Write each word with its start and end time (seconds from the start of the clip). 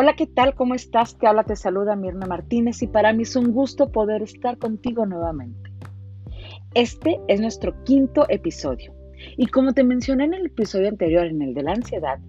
Hola, 0.00 0.14
¿qué 0.14 0.28
tal? 0.28 0.54
¿Cómo 0.54 0.76
estás? 0.76 1.18
Te 1.18 1.26
habla, 1.26 1.42
te 1.42 1.56
saluda 1.56 1.96
Mirna 1.96 2.24
Martínez 2.24 2.80
y 2.82 2.86
para 2.86 3.12
mí 3.12 3.24
es 3.24 3.34
un 3.34 3.50
gusto 3.50 3.90
poder 3.90 4.22
estar 4.22 4.56
contigo 4.56 5.06
nuevamente. 5.06 5.72
Este 6.72 7.18
es 7.26 7.40
nuestro 7.40 7.82
quinto 7.82 8.24
episodio 8.28 8.94
y 9.36 9.48
como 9.48 9.72
te 9.72 9.82
mencioné 9.82 10.26
en 10.26 10.34
el 10.34 10.46
episodio 10.46 10.88
anterior, 10.88 11.26
en 11.26 11.42
el 11.42 11.52
de 11.52 11.64
la 11.64 11.72
ansiedad, 11.72 12.20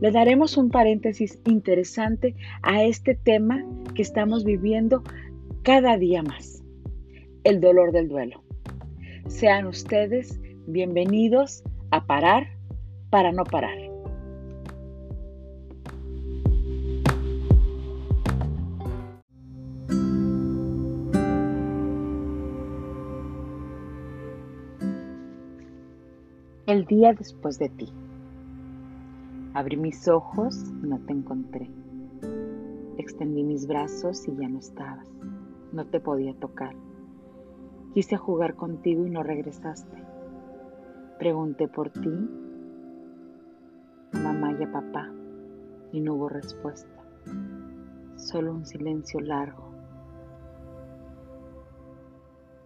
le 0.00 0.10
daremos 0.10 0.56
un 0.56 0.68
paréntesis 0.68 1.38
interesante 1.46 2.34
a 2.62 2.82
este 2.82 3.14
tema 3.14 3.64
que 3.94 4.02
estamos 4.02 4.42
viviendo 4.42 5.04
cada 5.62 5.98
día 5.98 6.24
más, 6.24 6.64
el 7.44 7.60
dolor 7.60 7.92
del 7.92 8.08
duelo. 8.08 8.42
Sean 9.28 9.68
ustedes 9.68 10.40
bienvenidos 10.66 11.62
a 11.92 12.04
parar 12.04 12.48
para 13.10 13.30
no 13.30 13.44
parar. 13.44 13.91
El 26.72 26.86
día 26.86 27.12
después 27.12 27.58
de 27.58 27.68
ti. 27.68 27.92
Abrí 29.52 29.76
mis 29.76 30.08
ojos 30.08 30.56
y 30.82 30.86
no 30.86 30.98
te 31.00 31.12
encontré. 31.12 31.70
Extendí 32.96 33.42
mis 33.42 33.66
brazos 33.66 34.26
y 34.26 34.34
ya 34.34 34.48
no 34.48 34.58
estabas. 34.58 35.06
No 35.74 35.84
te 35.84 36.00
podía 36.00 36.32
tocar. 36.32 36.74
Quise 37.92 38.16
jugar 38.16 38.54
contigo 38.54 39.06
y 39.06 39.10
no 39.10 39.22
regresaste. 39.22 40.02
Pregunté 41.18 41.68
por 41.68 41.90
ti, 41.90 42.30
mamá 44.14 44.56
y 44.58 44.62
a 44.62 44.72
papá, 44.72 45.12
y 45.92 46.00
no 46.00 46.14
hubo 46.14 46.30
respuesta. 46.30 47.02
Solo 48.16 48.50
un 48.50 48.64
silencio 48.64 49.20
largo. 49.20 49.68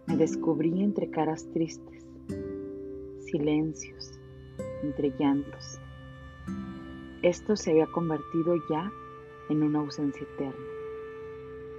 Me 0.05 0.15
descubrí 0.15 0.81
entre 0.81 1.09
caras 1.09 1.45
tristes 1.51 2.07
silencios, 3.29 4.17
entre 4.83 5.11
llantos. 5.19 5.79
Esto 7.21 7.55
se 7.55 7.71
había 7.71 7.87
convertido 7.87 8.55
ya 8.69 8.91
en 9.49 9.63
una 9.63 9.79
ausencia 9.79 10.25
eterna. 10.33 10.65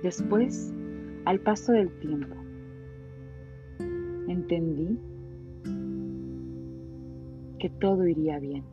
Después, 0.03 0.73
al 1.25 1.41
paso 1.41 1.73
del 1.73 1.91
tiempo, 2.01 2.35
entendí 4.29 4.99
que 7.59 7.71
todo 7.81 8.07
iría 8.07 8.39
bien, 8.39 8.65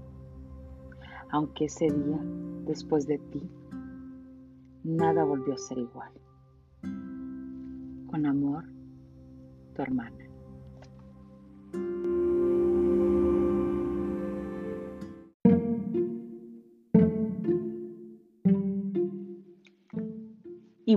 aunque 1.32 1.66
ese 1.66 1.86
día, 1.86 2.20
después 2.66 3.08
de 3.08 3.18
ti, 3.18 3.50
nada 4.84 5.24
volvió 5.24 5.54
a 5.54 5.58
ser 5.58 5.80
igual. 5.80 6.12
Con 8.08 8.26
amor, 8.26 8.66
tu 9.76 9.82
hermana. 9.82 10.25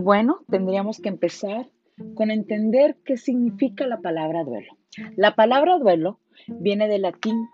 Bueno, 0.09 0.41
tendríamos 0.48 1.01
que 1.01 1.11
empezar 1.11 1.69
con 2.14 2.31
entender 2.31 2.97
qué 3.05 3.19
significa 3.19 3.87
la 3.87 4.01
palabra 4.01 4.42
duelo. 4.42 4.73
La 5.17 5.34
palabra 5.34 5.77
duelo 5.77 6.19
viene 6.47 6.89
del 6.89 7.03
latín 7.03 7.47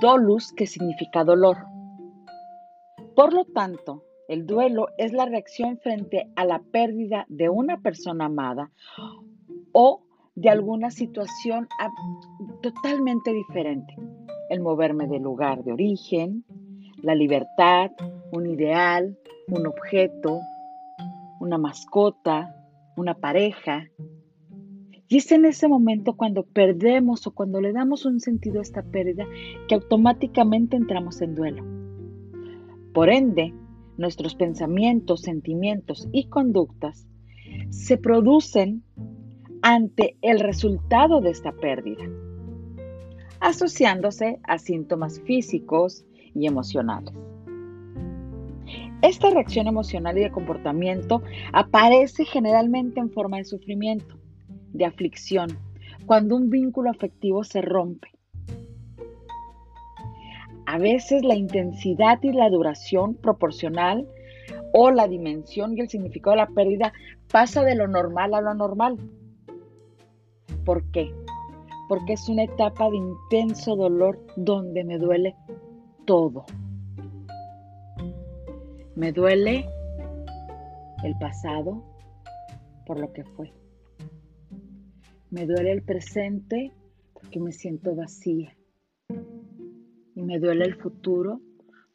dolus, 0.00 0.54
que 0.54 0.66
significa 0.66 1.22
dolor. 1.22 1.58
Por 3.14 3.34
lo 3.34 3.44
tanto, 3.44 4.04
el 4.26 4.46
duelo 4.46 4.88
es 4.96 5.12
la 5.12 5.26
reacción 5.26 5.76
frente 5.80 6.30
a 6.34 6.46
la 6.46 6.60
pérdida 6.60 7.26
de 7.28 7.50
una 7.50 7.82
persona 7.82 8.24
amada 8.24 8.70
o 9.72 10.00
de 10.34 10.48
alguna 10.48 10.90
situación 10.90 11.68
totalmente 12.62 13.34
diferente. 13.34 13.94
El 14.48 14.62
moverme 14.62 15.08
del 15.08 15.24
lugar 15.24 15.62
de 15.62 15.74
origen, 15.74 16.42
la 17.02 17.14
libertad, 17.14 17.90
un 18.32 18.46
ideal, 18.46 19.18
un 19.48 19.66
objeto, 19.66 20.40
una 21.40 21.58
mascota, 21.58 22.54
una 22.96 23.14
pareja. 23.14 23.88
Y 25.08 25.18
es 25.18 25.32
en 25.32 25.44
ese 25.44 25.68
momento 25.68 26.14
cuando 26.14 26.44
perdemos 26.44 27.26
o 27.26 27.30
cuando 27.32 27.60
le 27.60 27.72
damos 27.72 28.04
un 28.04 28.20
sentido 28.20 28.58
a 28.58 28.62
esta 28.62 28.82
pérdida 28.82 29.24
que 29.68 29.74
automáticamente 29.74 30.76
entramos 30.76 31.22
en 31.22 31.34
duelo. 31.34 31.64
Por 32.92 33.10
ende, 33.10 33.54
nuestros 33.96 34.34
pensamientos, 34.34 35.22
sentimientos 35.22 36.08
y 36.12 36.28
conductas 36.28 37.06
se 37.70 37.96
producen 37.96 38.82
ante 39.62 40.16
el 40.22 40.40
resultado 40.40 41.20
de 41.20 41.30
esta 41.30 41.52
pérdida, 41.52 42.04
asociándose 43.40 44.40
a 44.44 44.58
síntomas 44.58 45.20
físicos 45.20 46.04
y 46.34 46.46
emocionales. 46.46 47.14
Esta 49.00 49.30
reacción 49.30 49.68
emocional 49.68 50.18
y 50.18 50.22
de 50.22 50.32
comportamiento 50.32 51.22
aparece 51.52 52.24
generalmente 52.24 52.98
en 52.98 53.10
forma 53.10 53.36
de 53.36 53.44
sufrimiento, 53.44 54.16
de 54.72 54.86
aflicción, 54.86 55.56
cuando 56.06 56.34
un 56.34 56.50
vínculo 56.50 56.90
afectivo 56.90 57.44
se 57.44 57.62
rompe. 57.62 58.08
A 60.66 60.78
veces 60.78 61.24
la 61.24 61.36
intensidad 61.36 62.18
y 62.22 62.32
la 62.32 62.50
duración 62.50 63.14
proporcional 63.14 64.08
o 64.72 64.90
la 64.90 65.06
dimensión 65.06 65.76
y 65.76 65.80
el 65.80 65.88
significado 65.88 66.36
de 66.36 66.42
la 66.42 66.48
pérdida 66.48 66.92
pasa 67.30 67.62
de 67.62 67.76
lo 67.76 67.86
normal 67.86 68.34
a 68.34 68.40
lo 68.40 68.50
anormal. 68.50 68.96
¿Por 70.64 70.84
qué? 70.90 71.14
Porque 71.88 72.14
es 72.14 72.28
una 72.28 72.42
etapa 72.42 72.90
de 72.90 72.96
intenso 72.96 73.76
dolor 73.76 74.18
donde 74.36 74.82
me 74.82 74.98
duele 74.98 75.36
todo. 76.04 76.44
Me 78.98 79.12
duele 79.12 79.64
el 81.04 81.16
pasado 81.20 81.84
por 82.84 82.98
lo 82.98 83.12
que 83.12 83.22
fue. 83.22 83.52
Me 85.30 85.46
duele 85.46 85.70
el 85.70 85.84
presente 85.84 86.72
porque 87.14 87.38
me 87.38 87.52
siento 87.52 87.94
vacía. 87.94 88.56
Y 90.16 90.22
me 90.24 90.40
duele 90.40 90.64
el 90.64 90.74
futuro 90.74 91.40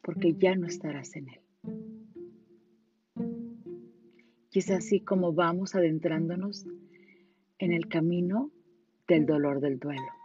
porque 0.00 0.32
ya 0.32 0.56
no 0.56 0.66
estarás 0.66 1.14
en 1.16 1.28
él. 1.28 1.40
Y 4.50 4.60
es 4.60 4.70
así 4.70 5.00
como 5.00 5.34
vamos 5.34 5.74
adentrándonos 5.74 6.64
en 7.58 7.72
el 7.74 7.86
camino 7.86 8.50
del 9.06 9.26
dolor 9.26 9.60
del 9.60 9.78
duelo. 9.78 10.23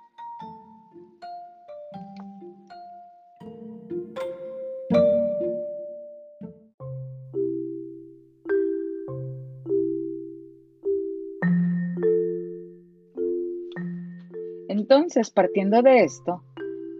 Entonces, 15.09 15.33
partiendo 15.33 15.81
de 15.81 16.03
esto, 16.03 16.43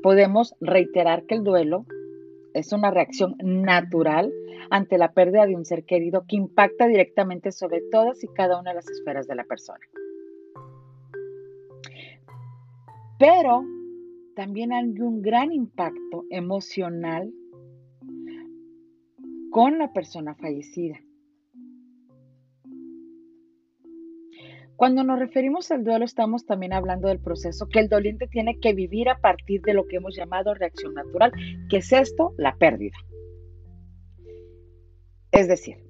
podemos 0.02 0.56
reiterar 0.60 1.28
que 1.28 1.36
el 1.36 1.44
duelo 1.44 1.86
es 2.56 2.74
una 2.74 2.90
reacción 2.90 3.36
natural 3.44 4.34
ante 4.72 4.98
la 4.98 5.14
pérdida 5.14 5.46
de 5.46 5.56
un 5.56 5.64
ser 5.64 5.86
querido 5.86 6.26
que 6.28 6.36
impacta 6.36 6.88
directamente 6.88 7.52
sobre 7.52 7.82
todas 7.92 8.24
y 8.24 8.28
cada 8.30 8.60
una 8.60 8.72
de 8.72 8.78
las 8.78 8.90
esferas 8.90 9.28
de 9.28 9.36
la 9.36 9.44
persona. 9.44 9.86
Pero 13.20 13.64
también 14.36 14.74
hay 14.74 14.86
un 14.86 15.22
gran 15.22 15.52
impacto 15.52 16.26
emocional 16.32 17.32
con 19.52 19.78
la 19.78 19.94
persona 19.94 20.34
fallecida. 20.34 21.00
Cuando 24.80 25.04
nos 25.04 25.20
referimos 25.20 25.70
al 25.72 25.84
duelo 25.84 26.06
estamos 26.06 26.46
también 26.46 26.72
hablando 26.72 27.10
del 27.10 27.20
proceso 27.20 27.68
que 27.68 27.80
el 27.80 27.90
doliente 27.90 28.28
tiene 28.28 28.62
que 28.62 28.74
vivir 28.74 29.10
a 29.10 29.20
partir 29.20 29.62
de 29.62 29.74
lo 29.74 29.86
que 29.86 29.98
hemos 29.98 30.16
llamado 30.16 30.54
reacción 30.54 30.94
natural, 30.94 31.34
que 31.70 31.80
es 31.80 31.92
esto, 31.92 32.34
la 32.38 32.56
pérdida. 32.56 32.96
Es 35.34 35.50
decir, 35.50 35.84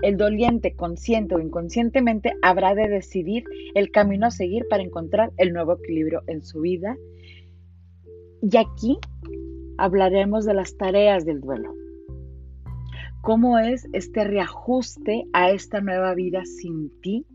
el 0.00 0.16
doliente, 0.16 0.74
consciente 0.74 1.34
o 1.34 1.38
inconscientemente, 1.38 2.32
habrá 2.40 2.74
de 2.74 2.88
decidir 2.88 3.44
el 3.74 3.90
camino 3.90 4.28
a 4.28 4.30
seguir 4.30 4.64
para 4.70 4.82
encontrar 4.82 5.30
el 5.36 5.52
nuevo 5.52 5.74
equilibrio 5.74 6.22
en 6.26 6.42
su 6.42 6.62
vida. 6.62 6.96
Y 8.40 8.56
aquí 8.56 8.96
hablaremos 9.76 10.46
de 10.46 10.54
las 10.54 10.78
tareas 10.78 11.26
del 11.26 11.42
duelo. 11.42 11.74
¿Cómo 13.20 13.58
es 13.58 13.86
este 13.92 14.24
reajuste 14.24 15.26
a 15.34 15.50
esta 15.50 15.82
nueva 15.82 16.14
vida 16.14 16.46
sin 16.46 16.90
ti? 17.02 17.26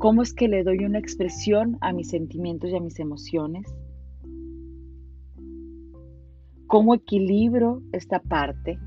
¿Cómo 0.00 0.22
es 0.22 0.32
que 0.32 0.48
le 0.48 0.64
doy 0.64 0.86
una 0.86 0.98
expresión 0.98 1.76
a 1.82 1.92
mis 1.92 2.08
sentimientos 2.08 2.70
y 2.70 2.74
a 2.74 2.80
mis 2.80 2.98
emociones? 2.98 3.66
¿Cómo 6.66 6.94
equilibro 6.94 7.82
esta 7.92 8.18
parte? 8.18 8.78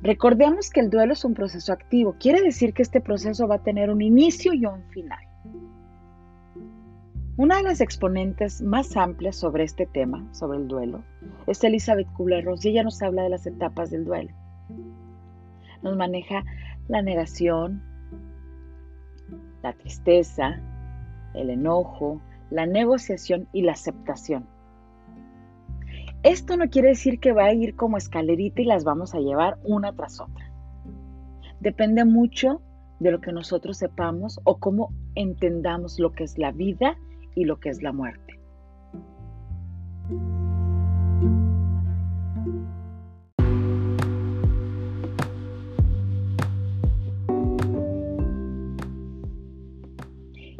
Recordemos 0.00 0.70
que 0.70 0.80
el 0.80 0.88
duelo 0.88 1.12
es 1.12 1.22
un 1.22 1.34
proceso 1.34 1.70
activo. 1.74 2.16
Quiere 2.18 2.40
decir 2.40 2.72
que 2.72 2.80
este 2.80 3.02
proceso 3.02 3.46
va 3.46 3.56
a 3.56 3.62
tener 3.62 3.90
un 3.90 4.00
inicio 4.00 4.54
y 4.54 4.64
un 4.64 4.88
final. 4.88 5.20
Una 7.36 7.58
de 7.58 7.64
las 7.64 7.82
exponentes 7.82 8.62
más 8.62 8.96
amplias 8.96 9.36
sobre 9.36 9.64
este 9.64 9.84
tema, 9.84 10.32
sobre 10.32 10.60
el 10.60 10.66
duelo, 10.66 11.04
es 11.46 11.62
Elizabeth 11.62 12.08
Kubler-Ross 12.14 12.64
y 12.64 12.70
ella 12.70 12.84
nos 12.84 13.02
habla 13.02 13.24
de 13.24 13.28
las 13.28 13.46
etapas 13.46 13.90
del 13.90 14.06
duelo. 14.06 14.30
Nos 15.82 15.94
maneja 15.94 16.42
la 16.88 17.02
negación, 17.02 17.82
la 19.62 19.72
tristeza, 19.72 20.60
el 21.34 21.50
enojo, 21.50 22.20
la 22.50 22.66
negociación 22.66 23.48
y 23.52 23.62
la 23.62 23.72
aceptación. 23.72 24.46
Esto 26.22 26.56
no 26.56 26.68
quiere 26.68 26.88
decir 26.88 27.20
que 27.20 27.32
va 27.32 27.44
a 27.44 27.52
ir 27.52 27.76
como 27.76 27.96
escalerita 27.96 28.62
y 28.62 28.64
las 28.64 28.84
vamos 28.84 29.14
a 29.14 29.20
llevar 29.20 29.58
una 29.62 29.92
tras 29.94 30.20
otra. 30.20 30.50
Depende 31.60 32.04
mucho 32.04 32.60
de 32.98 33.12
lo 33.12 33.20
que 33.20 33.32
nosotros 33.32 33.78
sepamos 33.78 34.40
o 34.44 34.58
cómo 34.58 34.92
entendamos 35.14 35.98
lo 36.00 36.12
que 36.12 36.24
es 36.24 36.36
la 36.36 36.50
vida 36.50 36.96
y 37.34 37.44
lo 37.44 37.60
que 37.60 37.68
es 37.68 37.82
la 37.82 37.92
muerte. 37.92 38.27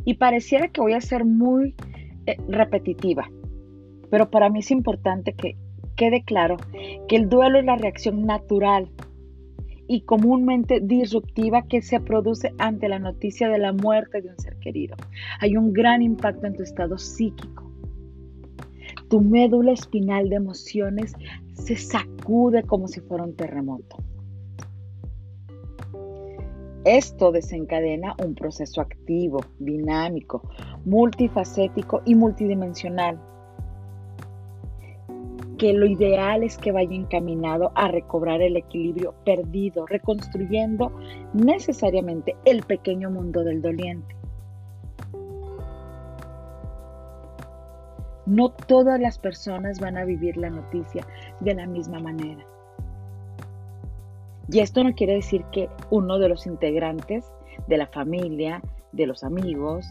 Y 0.08 0.14
pareciera 0.14 0.68
que 0.68 0.80
voy 0.80 0.94
a 0.94 1.02
ser 1.02 1.26
muy 1.26 1.74
eh, 2.24 2.38
repetitiva, 2.48 3.30
pero 4.10 4.30
para 4.30 4.48
mí 4.48 4.60
es 4.60 4.70
importante 4.70 5.34
que 5.34 5.54
quede 5.96 6.24
claro 6.24 6.56
que 7.08 7.16
el 7.16 7.28
duelo 7.28 7.58
es 7.58 7.66
la 7.66 7.76
reacción 7.76 8.22
natural 8.24 8.88
y 9.86 10.00
comúnmente 10.00 10.80
disruptiva 10.80 11.66
que 11.68 11.82
se 11.82 12.00
produce 12.00 12.54
ante 12.56 12.88
la 12.88 12.98
noticia 12.98 13.50
de 13.50 13.58
la 13.58 13.74
muerte 13.74 14.22
de 14.22 14.30
un 14.30 14.38
ser 14.38 14.56
querido. 14.60 14.96
Hay 15.40 15.58
un 15.58 15.74
gran 15.74 16.00
impacto 16.00 16.46
en 16.46 16.56
tu 16.56 16.62
estado 16.62 16.96
psíquico. 16.96 17.70
Tu 19.10 19.20
médula 19.20 19.72
espinal 19.72 20.30
de 20.30 20.36
emociones 20.36 21.12
se 21.52 21.76
sacude 21.76 22.62
como 22.62 22.88
si 22.88 23.00
fuera 23.00 23.24
un 23.24 23.36
terremoto. 23.36 23.98
Esto 26.84 27.32
desencadena 27.32 28.14
un 28.24 28.34
proceso 28.34 28.80
activo, 28.80 29.40
dinámico, 29.58 30.42
multifacético 30.84 32.02
y 32.04 32.14
multidimensional 32.14 33.20
que 35.58 35.72
lo 35.72 35.86
ideal 35.86 36.44
es 36.44 36.56
que 36.56 36.72
vaya 36.72 36.94
encaminado 36.94 37.72
a 37.74 37.88
recobrar 37.88 38.40
el 38.40 38.56
equilibrio 38.56 39.12
perdido, 39.24 39.86
reconstruyendo 39.86 40.92
necesariamente 41.34 42.36
el 42.44 42.62
pequeño 42.62 43.10
mundo 43.10 43.42
del 43.42 43.60
doliente. 43.60 44.14
No 48.24 48.50
todas 48.50 49.00
las 49.00 49.18
personas 49.18 49.80
van 49.80 49.96
a 49.96 50.04
vivir 50.04 50.36
la 50.36 50.50
noticia 50.50 51.04
de 51.40 51.54
la 51.54 51.66
misma 51.66 51.98
manera. 51.98 52.46
Y 54.50 54.60
esto 54.60 54.82
no 54.82 54.94
quiere 54.94 55.14
decir 55.14 55.44
que 55.52 55.68
uno 55.90 56.18
de 56.18 56.28
los 56.28 56.46
integrantes 56.46 57.30
de 57.66 57.76
la 57.76 57.86
familia, 57.86 58.62
de 58.92 59.06
los 59.06 59.22
amigos, 59.22 59.86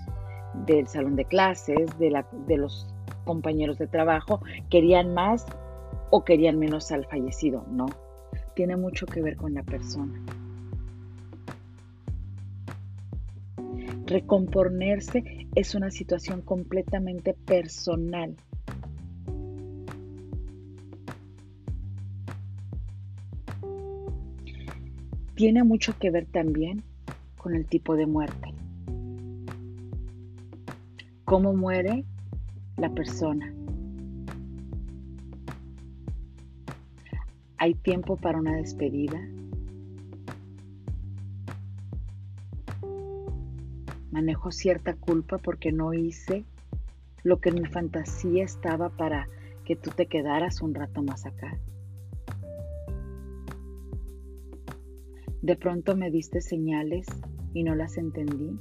del 0.66 0.88
salón 0.88 1.16
de 1.16 1.26
clases, 1.26 1.98
de, 2.00 2.58
los 2.58 2.88
compañeros 3.26 3.78
de 3.78 3.88
trabajo 3.88 4.42
querían 4.70 5.14
más 5.14 5.46
o 6.10 6.24
querían 6.24 6.58
menos 6.58 6.92
al 6.92 7.06
fallecido. 7.06 7.66
No, 7.70 7.86
tiene 8.56 8.76
mucho 8.76 9.06
que 9.06 9.22
ver 9.22 9.36
con 9.38 9.54
la 9.54 9.64
persona. 9.64 10.20
Recomponerse 14.08 15.48
es 15.54 15.76
una 15.76 15.92
situación 15.92 16.42
completamente 16.42 17.34
personal. 17.34 18.36
Tiene 25.38 25.64
mucho 25.64 25.96
que 26.00 26.10
ver 26.10 26.26
también 26.26 26.82
con 27.38 27.54
el 27.54 27.68
tipo 27.68 27.96
de 27.96 28.08
muerte. 28.08 28.56
Cómo 31.26 31.54
muere 31.54 32.06
la 32.76 32.90
persona. 32.90 33.54
¿Hay 37.60 37.76
tiempo 37.76 38.18
para 38.18 38.40
una 38.40 38.56
despedida? 38.56 39.22
Manejo 44.10 44.52
cierta 44.52 44.96
culpa 44.96 45.38
porque 45.38 45.72
no 45.72 45.94
hice 45.94 46.46
lo 47.22 47.40
que 47.40 47.50
en 47.50 47.62
mi 47.62 47.66
fantasía 47.68 48.44
estaba 48.44 48.90
para 48.90 49.28
que 49.66 49.76
tú 49.76 49.92
te 49.92 50.08
quedaras 50.08 50.64
un 50.64 50.74
rato 50.74 51.04
más 51.04 51.28
acá. 51.28 51.60
De 55.42 55.56
pronto 55.56 55.96
me 55.96 56.10
diste 56.10 56.42
señales 56.42 57.06
y 57.54 57.64
no 57.64 57.76
las 57.76 57.98
entendí. 57.98 58.60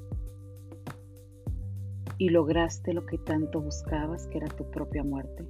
Y 2.18 2.28
lograste 2.28 2.92
lo 2.92 3.06
que 3.06 3.18
tanto 3.18 3.60
buscabas, 3.60 4.26
que 4.26 4.38
era 4.38 4.48
tu 4.48 4.70
propia 4.70 5.02
muerte. 5.02 5.46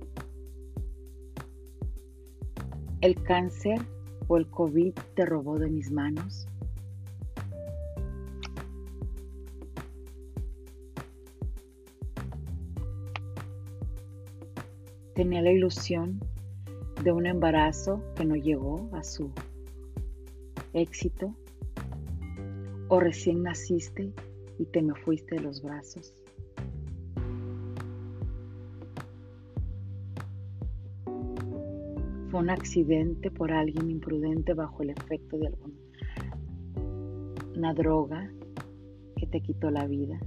¿El 3.00 3.22
cáncer 3.22 3.80
o 4.28 4.36
el 4.36 4.48
COVID 4.48 4.94
te 5.14 5.26
robó 5.26 5.58
de 5.58 5.70
mis 5.70 5.90
manos? 5.90 6.48
Tenía 15.14 15.42
la 15.42 15.50
ilusión 15.50 16.20
de 17.02 17.12
un 17.12 17.26
embarazo 17.26 18.02
que 18.14 18.24
no 18.24 18.34
llegó 18.34 18.90
a 18.92 19.02
su 19.02 19.30
éxito. 20.76 21.34
O 22.88 23.00
recién 23.00 23.42
naciste 23.42 24.12
y 24.58 24.66
te 24.66 24.82
me 24.82 24.94
fuiste 24.94 25.36
de 25.36 25.42
los 25.42 25.62
brazos. 25.62 26.14
un 32.38 32.50
accidente 32.50 33.30
por 33.30 33.50
alguien 33.50 33.90
imprudente 33.90 34.52
bajo 34.52 34.82
el 34.82 34.90
efecto 34.90 35.38
de 35.38 35.46
alguna 35.46 37.72
droga 37.74 38.30
que 39.16 39.26
te 39.26 39.40
quitó 39.40 39.70
la 39.70 39.86
vida. 39.86 40.20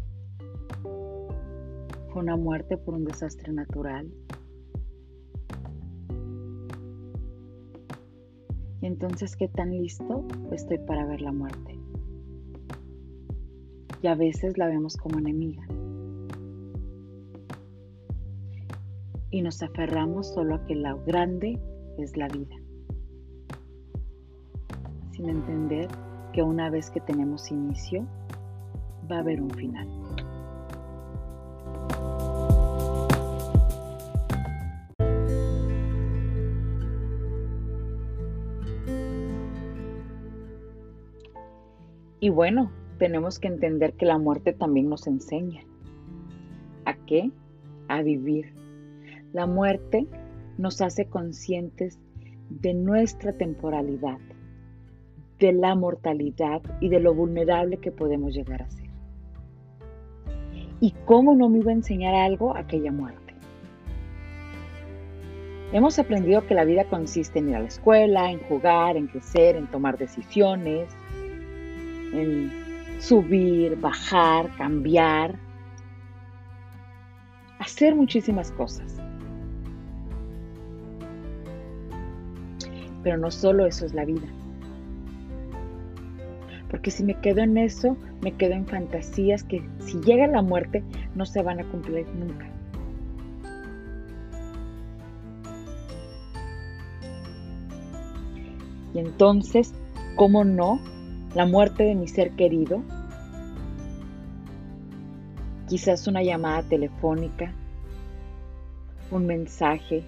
Fue 2.11 2.23
una 2.23 2.35
muerte 2.35 2.77
por 2.77 2.95
un 2.95 3.05
desastre 3.05 3.53
natural. 3.53 4.11
Entonces, 8.89 9.35
¿qué 9.35 9.47
tan 9.47 9.69
listo 9.69 10.25
estoy 10.51 10.79
para 10.79 11.05
ver 11.05 11.21
la 11.21 11.31
muerte? 11.31 11.79
Y 14.01 14.07
a 14.07 14.15
veces 14.15 14.57
la 14.57 14.65
vemos 14.65 14.97
como 14.97 15.19
enemiga. 15.19 15.63
Y 19.29 19.43
nos 19.43 19.61
aferramos 19.61 20.33
solo 20.33 20.55
a 20.55 20.65
que 20.65 20.73
la 20.73 20.95
grande 21.05 21.61
es 21.99 22.17
la 22.17 22.29
vida, 22.29 22.55
sin 25.11 25.29
entender 25.29 25.87
que 26.33 26.41
una 26.41 26.71
vez 26.71 26.89
que 26.89 26.99
tenemos 26.99 27.51
inicio, 27.51 28.07
va 29.09 29.17
a 29.17 29.19
haber 29.19 29.39
un 29.39 29.51
final. 29.51 29.87
Y 42.19 42.29
bueno, 42.29 42.71
tenemos 42.97 43.39
que 43.39 43.47
entender 43.47 43.93
que 43.93 44.05
la 44.05 44.17
muerte 44.17 44.53
también 44.53 44.89
nos 44.89 45.07
enseña. 45.07 45.63
¿A 46.85 46.93
qué? 47.05 47.31
A 47.87 48.01
vivir. 48.01 48.53
La 49.31 49.45
muerte 49.45 50.07
nos 50.57 50.81
hace 50.81 51.05
conscientes 51.05 51.97
de 52.49 52.73
nuestra 52.73 53.33
temporalidad, 53.33 54.17
de 55.39 55.53
la 55.53 55.75
mortalidad 55.75 56.61
y 56.81 56.89
de 56.89 56.99
lo 56.99 57.13
vulnerable 57.13 57.77
que 57.77 57.91
podemos 57.91 58.33
llegar 58.33 58.63
a 58.63 58.69
ser. 58.69 58.89
¿Y 60.81 60.91
cómo 61.05 61.35
no 61.35 61.47
me 61.49 61.59
iba 61.59 61.71
a 61.71 61.75
enseñar 61.75 62.15
algo 62.15 62.55
aquella 62.55 62.91
muerte? 62.91 63.33
Hemos 65.71 65.99
aprendido 65.99 66.47
que 66.47 66.55
la 66.55 66.65
vida 66.65 66.85
consiste 66.85 67.39
en 67.39 67.49
ir 67.49 67.55
a 67.55 67.59
la 67.59 67.67
escuela, 67.67 68.31
en 68.31 68.39
jugar, 68.39 68.97
en 68.97 69.07
crecer, 69.07 69.55
en 69.55 69.67
tomar 69.67 69.97
decisiones, 69.97 70.89
en 72.13 72.51
subir, 72.99 73.79
bajar, 73.79 74.49
cambiar, 74.57 75.35
hacer 77.59 77.95
muchísimas 77.95 78.51
cosas. 78.51 79.01
Pero 83.03 83.17
no 83.17 83.31
solo 83.31 83.65
eso 83.65 83.85
es 83.85 83.93
la 83.93 84.05
vida. 84.05 84.27
Porque 86.69 86.91
si 86.91 87.03
me 87.03 87.19
quedo 87.19 87.41
en 87.41 87.57
eso, 87.57 87.97
me 88.21 88.33
quedo 88.33 88.53
en 88.53 88.67
fantasías 88.67 89.43
que 89.43 89.67
si 89.79 89.99
llega 90.01 90.27
la 90.27 90.41
muerte 90.41 90.83
no 91.15 91.25
se 91.25 91.41
van 91.41 91.59
a 91.59 91.63
cumplir 91.65 92.07
nunca. 92.09 92.47
Y 98.93 98.99
entonces, 98.99 99.73
¿cómo 100.15 100.43
no? 100.43 100.79
La 101.35 101.45
muerte 101.45 101.83
de 101.83 101.93
mi 101.93 102.07
ser 102.07 102.31
querido, 102.31 102.81
quizás 105.67 106.07
una 106.07 106.23
llamada 106.23 106.63
telefónica, 106.63 107.53
un 109.11 109.27
mensaje, 109.27 110.03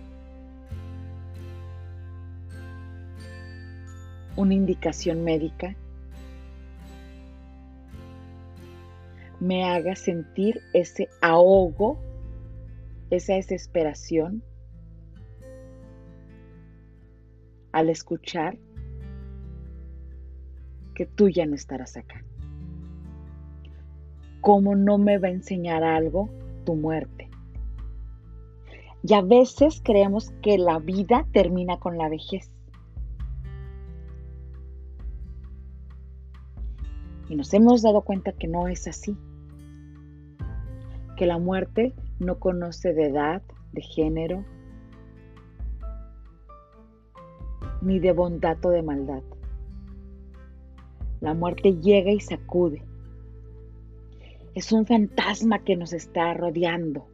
una 4.36 4.56
indicación 4.56 5.24
médica, 5.24 5.76
me 9.40 9.64
haga 9.64 9.96
sentir 9.96 10.60
ese 10.74 11.08
ahogo, 11.22 12.00
esa 13.12 13.34
desesperación 13.34 14.44
al 17.72 17.90
escuchar 17.90 18.58
que 20.94 21.06
tú 21.06 21.30
ya 21.30 21.46
no 21.46 21.56
estarás 21.56 21.98
acá. 21.98 22.24
¿Cómo 24.42 24.76
no 24.76 24.98
me 24.98 25.18
va 25.18 25.28
a 25.28 25.32
enseñar 25.32 25.84
algo 25.84 26.30
tu 26.66 26.76
muerte? 26.76 27.30
Y 29.04 29.14
a 29.14 29.22
veces 29.22 29.82
creemos 29.84 30.32
que 30.42 30.58
la 30.58 30.80
vida 30.80 31.26
termina 31.32 31.78
con 31.78 31.98
la 31.98 32.10
vejez. 32.10 32.52
Y 37.30 37.36
nos 37.36 37.54
hemos 37.54 37.82
dado 37.82 38.02
cuenta 38.02 38.34
que 38.34 38.48
no 38.48 38.68
es 38.68 38.88
así. 38.88 39.18
Que 41.18 41.26
la 41.26 41.38
muerte 41.40 41.94
no 42.20 42.40
conoce 42.40 42.94
de 42.94 43.08
edad, 43.08 43.42
de 43.72 43.82
género, 43.82 44.44
ni 47.82 48.00
de 48.00 48.12
bondad 48.12 48.64
o 48.66 48.70
de 48.70 48.84
maldad. 48.84 49.24
La 51.22 51.34
muerte 51.34 51.78
llega 51.80 52.12
y 52.12 52.20
sacude. 52.20 52.84
Es 54.54 54.72
un 54.72 54.86
fantasma 54.86 55.64
que 55.64 55.78
nos 55.78 55.94
está 55.94 56.34
rodeando. 56.34 57.08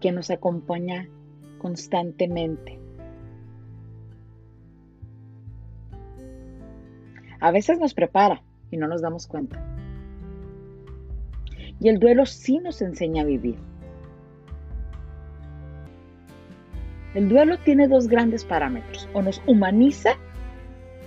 que 0.00 0.12
nos 0.12 0.30
acompaña 0.30 1.08
constantemente. 1.56 2.78
A 7.40 7.50
veces 7.50 7.78
nos 7.78 7.94
prepara 7.94 8.42
y 8.70 8.76
no 8.76 8.86
nos 8.86 9.00
damos 9.00 9.26
cuenta. 9.26 9.64
Y 11.80 11.88
el 11.88 12.00
duelo 12.00 12.26
sí 12.26 12.58
nos 12.58 12.82
enseña 12.82 13.22
a 13.22 13.24
vivir. 13.24 13.56
El 17.14 17.28
duelo 17.28 17.58
tiene 17.58 17.86
dos 17.86 18.08
grandes 18.08 18.44
parámetros, 18.44 19.08
o 19.12 19.22
nos 19.22 19.40
humaniza 19.46 20.14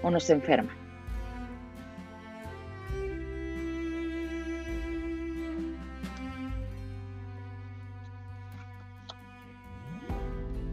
o 0.02 0.10
nos 0.10 0.30
enferma. 0.30 0.72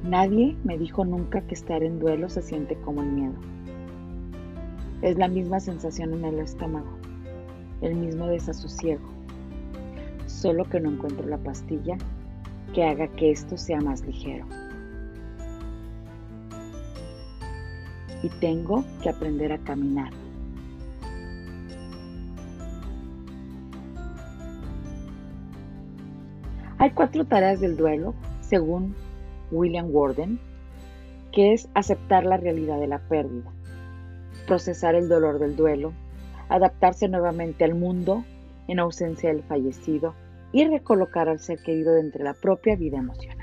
Nadie 0.04 0.56
me 0.62 0.78
dijo 0.78 1.04
nunca 1.04 1.40
que 1.40 1.54
estar 1.54 1.82
en 1.82 1.98
duelo 1.98 2.28
se 2.28 2.40
siente 2.40 2.76
como 2.76 3.02
el 3.02 3.08
miedo. 3.08 3.34
Es 5.02 5.18
la 5.18 5.26
misma 5.26 5.58
sensación 5.58 6.14
en 6.14 6.26
el 6.26 6.38
estómago, 6.38 6.96
el 7.80 7.96
mismo 7.96 8.28
desasosiego, 8.28 9.08
solo 10.26 10.64
que 10.66 10.78
no 10.78 10.90
encuentro 10.90 11.26
la 11.26 11.38
pastilla 11.38 11.96
que 12.72 12.84
haga 12.84 13.08
que 13.08 13.32
esto 13.32 13.56
sea 13.56 13.80
más 13.80 14.06
ligero. 14.06 14.46
Y 18.24 18.30
tengo 18.30 18.82
que 19.02 19.10
aprender 19.10 19.52
a 19.52 19.58
caminar. 19.58 20.10
Hay 26.78 26.90
cuatro 26.92 27.26
tareas 27.26 27.60
del 27.60 27.76
duelo, 27.76 28.14
según 28.40 28.94
William 29.50 29.88
Warden, 29.90 30.40
que 31.32 31.52
es 31.52 31.68
aceptar 31.74 32.24
la 32.24 32.38
realidad 32.38 32.80
de 32.80 32.86
la 32.86 32.98
pérdida, 32.98 33.52
procesar 34.46 34.94
el 34.94 35.10
dolor 35.10 35.38
del 35.38 35.54
duelo, 35.54 35.92
adaptarse 36.48 37.08
nuevamente 37.08 37.64
al 37.64 37.74
mundo 37.74 38.24
en 38.68 38.78
ausencia 38.78 39.28
del 39.28 39.42
fallecido 39.42 40.14
y 40.50 40.66
recolocar 40.66 41.28
al 41.28 41.40
ser 41.40 41.58
querido 41.58 41.98
entre 41.98 42.24
la 42.24 42.32
propia 42.32 42.74
vida 42.74 42.96
emocional. 42.96 43.33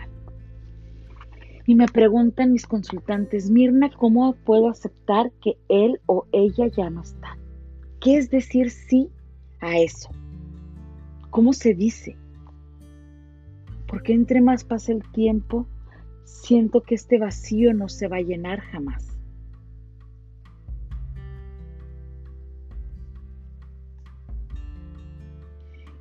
Y 1.65 1.75
me 1.75 1.87
preguntan 1.87 2.53
mis 2.53 2.65
consultantes, 2.65 3.49
Mirna, 3.49 3.89
¿cómo 3.91 4.33
puedo 4.33 4.69
aceptar 4.69 5.31
que 5.41 5.57
él 5.69 5.99
o 6.05 6.25
ella 6.31 6.67
ya 6.67 6.89
no 6.89 7.01
está? 7.01 7.37
¿Qué 7.99 8.17
es 8.17 8.29
decir 8.29 8.71
sí 8.71 9.09
a 9.59 9.77
eso? 9.77 10.09
¿Cómo 11.29 11.53
se 11.53 11.73
dice? 11.73 12.17
Porque 13.87 14.13
entre 14.13 14.41
más 14.41 14.63
pasa 14.63 14.91
el 14.91 15.03
tiempo, 15.11 15.67
siento 16.23 16.81
que 16.81 16.95
este 16.95 17.19
vacío 17.19 17.73
no 17.73 17.89
se 17.89 18.07
va 18.07 18.17
a 18.17 18.21
llenar 18.21 18.59
jamás. 18.59 19.11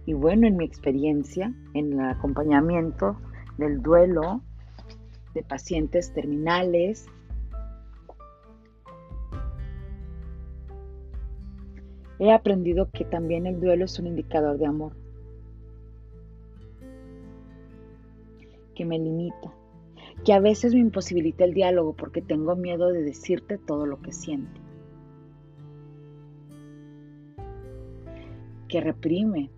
Y 0.06 0.14
bueno, 0.14 0.46
en 0.46 0.56
mi 0.56 0.64
experiencia, 0.64 1.54
en 1.74 1.92
el 1.92 2.00
acompañamiento 2.00 3.16
del 3.58 3.82
duelo, 3.82 4.42
de 5.34 5.42
pacientes 5.42 6.12
terminales. 6.12 7.06
He 12.18 12.32
aprendido 12.32 12.90
que 12.90 13.04
también 13.04 13.46
el 13.46 13.60
duelo 13.60 13.86
es 13.86 13.98
un 13.98 14.08
indicador 14.08 14.58
de 14.58 14.66
amor, 14.66 14.92
que 18.74 18.84
me 18.84 18.98
limita, 18.98 19.54
que 20.24 20.34
a 20.34 20.40
veces 20.40 20.74
me 20.74 20.80
imposibilita 20.80 21.44
el 21.44 21.54
diálogo 21.54 21.94
porque 21.94 22.20
tengo 22.20 22.56
miedo 22.56 22.88
de 22.88 23.02
decirte 23.02 23.56
todo 23.56 23.86
lo 23.86 24.02
que 24.02 24.12
siento, 24.12 24.60
que 28.68 28.82
reprime, 28.82 29.50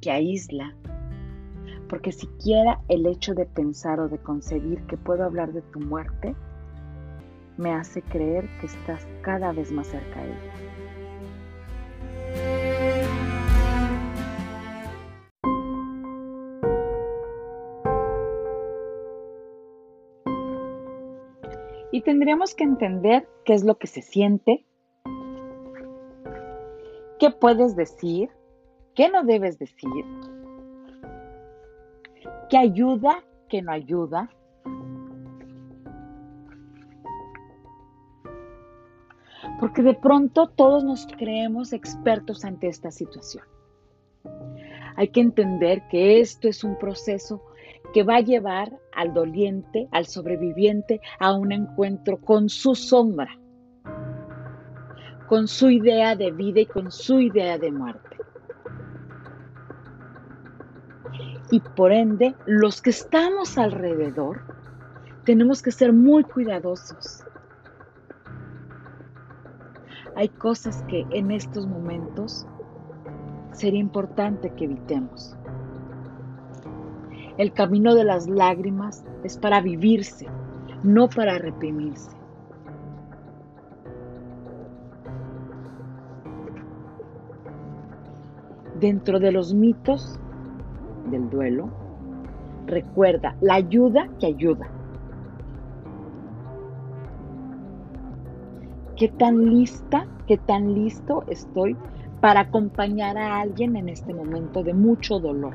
que 0.00 0.12
aísla, 0.12 0.76
porque 1.88 2.12
siquiera 2.12 2.80
el 2.88 3.06
hecho 3.06 3.34
de 3.34 3.46
pensar 3.46 4.00
o 4.00 4.08
de 4.08 4.18
concebir 4.18 4.82
que 4.86 4.96
puedo 4.96 5.24
hablar 5.24 5.52
de 5.52 5.62
tu 5.62 5.80
muerte 5.80 6.34
me 7.56 7.72
hace 7.72 8.02
creer 8.02 8.48
que 8.60 8.66
estás 8.66 9.06
cada 9.22 9.52
vez 9.52 9.72
más 9.72 9.86
cerca 9.86 10.20
de 10.20 10.30
ella. 10.30 10.52
Y 21.92 22.02
tendríamos 22.02 22.54
que 22.54 22.64
entender 22.64 23.26
qué 23.44 23.54
es 23.54 23.64
lo 23.64 23.78
que 23.78 23.86
se 23.86 24.02
siente, 24.02 24.66
qué 27.18 27.30
puedes 27.30 27.74
decir, 27.74 28.28
qué 28.94 29.08
no 29.08 29.24
debes 29.24 29.58
decir, 29.58 30.04
¿Qué 32.48 32.58
ayuda? 32.58 33.24
¿Qué 33.48 33.60
no 33.60 33.72
ayuda? 33.72 34.30
Porque 39.58 39.82
de 39.82 39.94
pronto 39.94 40.48
todos 40.48 40.84
nos 40.84 41.06
creemos 41.06 41.72
expertos 41.72 42.44
ante 42.44 42.68
esta 42.68 42.90
situación. 42.90 43.44
Hay 44.96 45.08
que 45.08 45.20
entender 45.20 45.88
que 45.88 46.20
esto 46.20 46.48
es 46.48 46.62
un 46.62 46.78
proceso 46.78 47.42
que 47.92 48.02
va 48.02 48.16
a 48.16 48.20
llevar 48.20 48.78
al 48.94 49.12
doliente, 49.12 49.88
al 49.90 50.06
sobreviviente, 50.06 51.00
a 51.18 51.34
un 51.34 51.50
encuentro 51.50 52.18
con 52.18 52.48
su 52.48 52.74
sombra, 52.74 53.38
con 55.28 55.48
su 55.48 55.70
idea 55.70 56.14
de 56.14 56.30
vida 56.30 56.60
y 56.60 56.66
con 56.66 56.92
su 56.92 57.20
idea 57.20 57.58
de 57.58 57.72
muerte. 57.72 58.15
Y 61.50 61.60
por 61.60 61.92
ende 61.92 62.34
los 62.46 62.82
que 62.82 62.90
estamos 62.90 63.56
alrededor 63.58 64.40
tenemos 65.24 65.62
que 65.62 65.72
ser 65.72 65.92
muy 65.92 66.24
cuidadosos. 66.24 67.24
Hay 70.14 70.28
cosas 70.28 70.82
que 70.88 71.06
en 71.10 71.30
estos 71.30 71.66
momentos 71.66 72.46
sería 73.52 73.80
importante 73.80 74.50
que 74.50 74.64
evitemos. 74.64 75.36
El 77.38 77.52
camino 77.52 77.94
de 77.94 78.04
las 78.04 78.26
lágrimas 78.28 79.04
es 79.24 79.36
para 79.36 79.60
vivirse, 79.60 80.26
no 80.82 81.08
para 81.08 81.38
reprimirse. 81.38 82.16
Dentro 88.80 89.18
de 89.18 89.32
los 89.32 89.52
mitos 89.52 90.18
del 91.06 91.30
duelo, 91.30 91.68
recuerda 92.66 93.36
la 93.40 93.54
ayuda 93.54 94.08
que 94.18 94.26
ayuda. 94.26 94.68
¿Qué 98.96 99.08
tan 99.08 99.44
lista, 99.50 100.06
qué 100.26 100.38
tan 100.38 100.74
listo 100.74 101.24
estoy 101.28 101.76
para 102.20 102.40
acompañar 102.40 103.18
a 103.18 103.40
alguien 103.40 103.76
en 103.76 103.88
este 103.88 104.14
momento 104.14 104.62
de 104.62 104.72
mucho 104.72 105.20
dolor? 105.20 105.54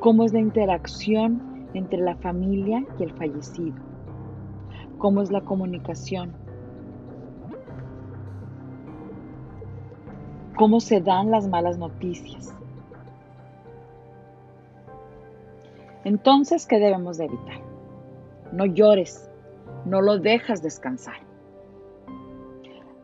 ¿Cómo 0.00 0.24
es 0.24 0.32
la 0.32 0.38
interacción 0.38 1.68
entre 1.74 1.98
la 1.98 2.14
familia 2.16 2.86
y 3.00 3.02
el 3.02 3.12
fallecido? 3.12 3.97
¿Cómo 4.98 5.22
es 5.22 5.30
la 5.30 5.40
comunicación? 5.42 6.32
¿Cómo 10.56 10.80
se 10.80 11.00
dan 11.00 11.30
las 11.30 11.46
malas 11.46 11.78
noticias? 11.78 12.52
Entonces, 16.04 16.66
¿qué 16.66 16.80
debemos 16.80 17.16
de 17.18 17.26
evitar? 17.26 17.60
No 18.52 18.66
llores, 18.66 19.30
no 19.84 20.00
lo 20.00 20.18
dejas 20.18 20.62
descansar. 20.62 21.20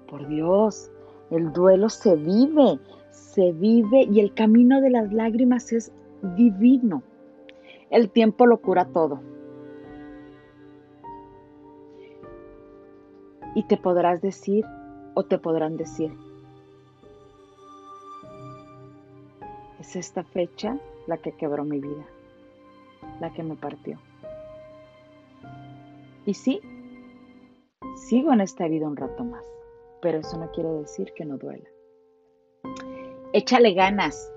Por 0.09 0.27
Dios, 0.27 0.91
el 1.31 1.53
duelo 1.53 1.89
se 1.91 2.17
vive, 2.17 2.81
se 3.11 3.53
vive 3.53 4.03
y 4.11 4.19
el 4.19 4.35
camino 4.35 4.81
de 4.81 4.91
las 4.91 5.13
lágrimas 5.13 5.73
es 5.73 5.93
divino. 6.37 7.05
El 7.91 8.11
tiempo 8.11 8.47
lo 8.47 8.57
cura 8.57 8.87
todo. 8.87 9.21
Y 13.55 13.63
te 13.65 13.77
podrás 13.77 14.21
decir 14.21 14.65
o 15.15 15.25
te 15.25 15.39
podrán 15.39 15.77
decir, 15.77 16.13
es 19.79 19.97
esta 19.97 20.25
fecha 20.25 20.79
la 21.07 21.19
que 21.19 21.33
quebró 21.33 21.65
mi 21.65 21.79
vida 21.81 22.05
la 23.21 23.33
que 23.33 23.43
me 23.43 23.57
partió. 23.57 23.99
Y 26.27 26.35
sí, 26.35 26.61
sigo 28.09 28.33
en 28.33 28.41
esta 28.41 28.67
vida 28.69 28.87
un 28.87 28.97
rato 28.97 29.25
más, 29.25 29.45
pero 30.01 30.19
eso 30.19 30.39
no 30.39 30.51
quiere 30.53 30.71
decir 30.71 31.13
que 31.15 31.25
no 31.25 31.37
duela. 31.37 31.69
Échale 33.33 33.75
ganas. 33.75 34.31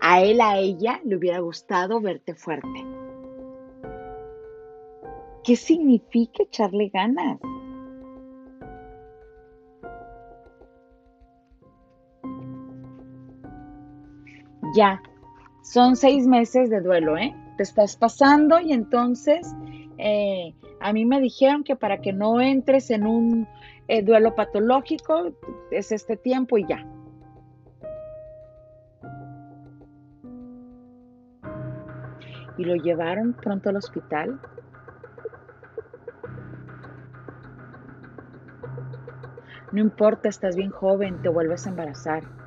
A 0.00 0.20
él, 0.20 0.40
a 0.42 0.58
ella 0.58 1.00
le 1.04 1.16
hubiera 1.16 1.38
gustado 1.38 2.00
verte 2.00 2.34
fuerte. 2.34 2.84
¿Qué 5.42 5.56
significa 5.56 6.42
echarle 6.42 6.88
ganas? 6.88 7.40
Ya, 14.74 15.00
son 15.62 15.94
seis 15.94 16.26
meses 16.26 16.68
de 16.68 16.80
duelo, 16.80 17.16
¿eh? 17.16 17.32
te 17.56 17.62
estás 17.62 17.96
pasando 17.96 18.58
y 18.58 18.72
entonces 18.72 19.54
eh, 19.98 20.54
a 20.80 20.92
mí 20.92 21.04
me 21.04 21.20
dijeron 21.20 21.62
que 21.62 21.76
para 21.76 21.98
que 21.98 22.12
no 22.12 22.40
entres 22.40 22.90
en 22.90 23.06
un 23.06 23.48
eh, 23.86 24.02
duelo 24.02 24.34
patológico 24.34 25.32
es 25.70 25.92
este 25.92 26.16
tiempo 26.16 26.58
y 26.58 26.66
ya. 26.66 26.84
Y 32.56 32.64
lo 32.64 32.74
llevaron 32.74 33.32
pronto 33.32 33.68
al 33.68 33.76
hospital. 33.76 34.40
No 39.72 39.80
importa, 39.80 40.28
estás 40.28 40.54
bien 40.56 40.70
joven, 40.70 41.20
te 41.22 41.28
vuelves 41.28 41.66
a 41.66 41.70
embarazar. 41.70 42.43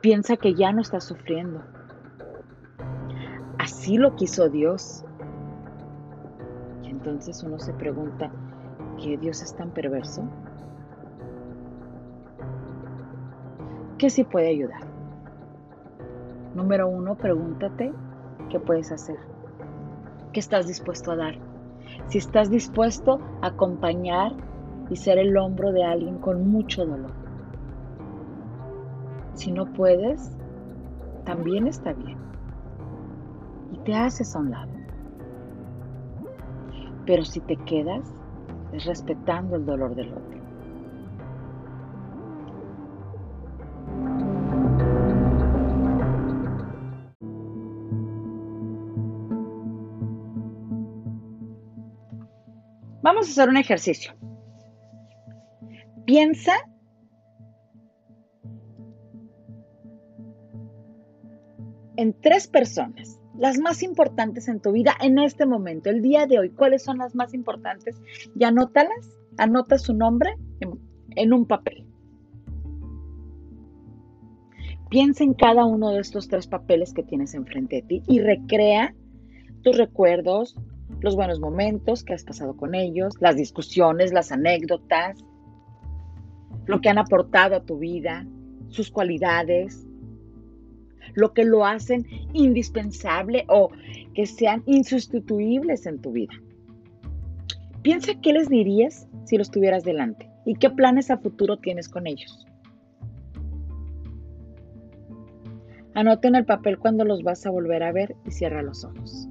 Piensa 0.00 0.38
que 0.38 0.54
ya 0.54 0.72
no 0.72 0.80
estás 0.80 1.04
sufriendo. 1.04 1.60
Así 3.58 3.98
lo 3.98 4.16
quiso 4.16 4.48
Dios. 4.48 5.04
Y 6.82 6.88
entonces 6.88 7.42
uno 7.42 7.58
se 7.58 7.74
pregunta, 7.74 8.30
¿qué 9.02 9.18
Dios 9.18 9.42
es 9.42 9.54
tan 9.54 9.70
perverso? 9.70 10.22
¿Qué 13.98 14.08
sí 14.08 14.24
puede 14.24 14.48
ayudar? 14.48 14.80
Número 16.54 16.88
uno, 16.88 17.16
pregúntate 17.16 17.92
qué 18.48 18.58
puedes 18.58 18.90
hacer. 18.92 19.18
¿Qué 20.32 20.40
estás 20.40 20.66
dispuesto 20.66 21.12
a 21.12 21.16
dar? 21.16 21.34
Si 22.06 22.16
estás 22.16 22.48
dispuesto 22.48 23.20
a 23.42 23.48
acompañar 23.48 24.32
y 24.88 24.96
ser 24.96 25.18
el 25.18 25.36
hombro 25.36 25.72
de 25.72 25.84
alguien 25.84 26.16
con 26.18 26.50
mucho 26.50 26.86
dolor. 26.86 27.29
Si 29.40 29.50
no 29.50 29.64
puedes, 29.72 30.36
también 31.24 31.66
está 31.66 31.94
bien 31.94 32.18
y 33.72 33.78
te 33.78 33.94
haces 33.94 34.36
a 34.36 34.40
un 34.40 34.50
lado. 34.50 34.70
Pero 37.06 37.24
si 37.24 37.40
te 37.40 37.56
quedas, 37.56 38.12
es 38.74 38.84
respetando 38.84 39.56
el 39.56 39.64
dolor 39.64 39.94
del 39.94 40.12
otro. 40.12 40.40
Vamos 53.00 53.26
a 53.26 53.30
hacer 53.30 53.48
un 53.48 53.56
ejercicio. 53.56 54.12
Piensa 56.04 56.52
en 62.00 62.14
tres 62.14 62.48
personas 62.48 63.20
las 63.38 63.58
más 63.58 63.82
importantes 63.82 64.48
en 64.48 64.60
tu 64.60 64.72
vida 64.72 64.94
en 65.02 65.18
este 65.18 65.44
momento, 65.44 65.90
el 65.90 66.00
día 66.00 66.26
de 66.26 66.38
hoy. 66.38 66.50
¿Cuáles 66.50 66.82
son 66.82 66.96
las 66.96 67.14
más 67.14 67.34
importantes? 67.34 68.00
Y 68.34 68.44
anótalas, 68.44 69.16
anota 69.36 69.76
su 69.76 69.92
nombre 69.92 70.34
en, 71.16 71.32
un 71.32 71.46
papel. 71.46 71.86
Piensa 74.88 75.24
en 75.24 75.34
cada 75.34 75.66
uno 75.66 75.90
de 75.90 76.00
estos 76.00 76.28
tres 76.28 76.46
papeles 76.46 76.94
que 76.94 77.02
tienes 77.02 77.34
enfrente 77.34 77.76
de 77.76 77.82
ti 77.82 78.02
y 78.08 78.20
recrea 78.20 78.94
tus 79.62 79.76
recuerdos, 79.76 80.56
los 81.00 81.16
buenos 81.16 81.38
momentos 81.38 82.02
que 82.02 82.14
has 82.14 82.24
pasado 82.24 82.56
con 82.56 82.74
ellos, 82.74 83.14
las 83.20 83.36
discusiones, 83.36 84.12
las 84.12 84.32
anécdotas, 84.32 85.22
lo 86.64 86.80
que 86.80 86.88
han 86.88 86.98
aportado 86.98 87.56
a 87.56 87.64
tu 87.64 87.78
vida, 87.78 88.26
sus 88.68 88.90
cualidades, 88.90 89.86
lo 91.14 91.32
que 91.32 91.44
lo 91.44 91.64
hacen 91.66 92.06
indispensable 92.32 93.44
o 93.48 93.70
que 94.14 94.26
sean 94.26 94.62
insustituibles 94.66 95.86
en 95.86 96.00
tu 96.00 96.12
vida. 96.12 96.34
Piensa 97.82 98.20
qué 98.20 98.32
les 98.32 98.48
dirías 98.48 99.08
si 99.24 99.38
los 99.38 99.50
tuvieras 99.50 99.84
delante 99.84 100.30
y 100.44 100.54
qué 100.54 100.70
planes 100.70 101.10
a 101.10 101.18
futuro 101.18 101.56
tienes 101.56 101.88
con 101.88 102.06
ellos. 102.06 102.46
Anota 105.94 106.28
en 106.28 106.36
el 106.36 106.44
papel 106.44 106.78
cuando 106.78 107.04
los 107.04 107.22
vas 107.22 107.44
a 107.46 107.50
volver 107.50 107.82
a 107.82 107.92
ver 107.92 108.14
y 108.26 108.30
cierra 108.30 108.62
los 108.62 108.84
ojos. 108.84 109.28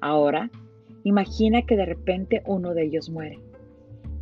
Ahora, 0.00 0.50
imagina 1.04 1.62
que 1.62 1.76
de 1.76 1.84
repente 1.84 2.42
uno 2.46 2.72
de 2.72 2.84
ellos 2.84 3.10
muere 3.10 3.40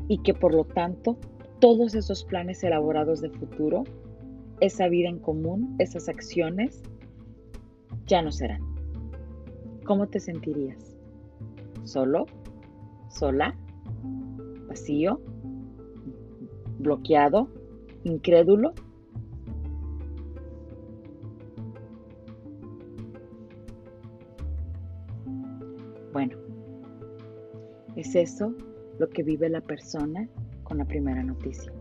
y 0.09 0.19
que 0.23 0.35
por 0.35 0.55
lo 0.55 0.65
tanto 0.65 1.19
todos 1.65 1.95
esos 1.95 2.25
planes 2.25 2.63
elaborados 2.63 3.23
de 3.23 3.31
futuro, 3.31 3.85
esa 4.61 4.87
vida 4.87 5.09
en 5.09 5.19
común, 5.19 5.77
esas 5.79 6.11
acciones, 6.11 6.83
ya 8.05 8.21
no 8.21 8.31
serán. 8.31 8.61
¿Cómo 9.87 10.07
te 10.07 10.21
sentirías? 10.21 10.95
¿Solo? 11.85 12.27
¿Sola? 13.09 13.57
¿Vacío? 14.69 15.23
¿Bloqueado? 16.81 17.49
¿Incrédulo? 18.03 18.75
Bueno, 26.13 26.37
es 27.97 28.15
eso 28.15 28.53
lo 28.99 29.09
que 29.09 29.23
vive 29.23 29.49
la 29.49 29.63
persona 29.63 30.29
con 30.65 30.79
la 30.79 30.85
primera 30.85 31.23
noticia. 31.23 31.73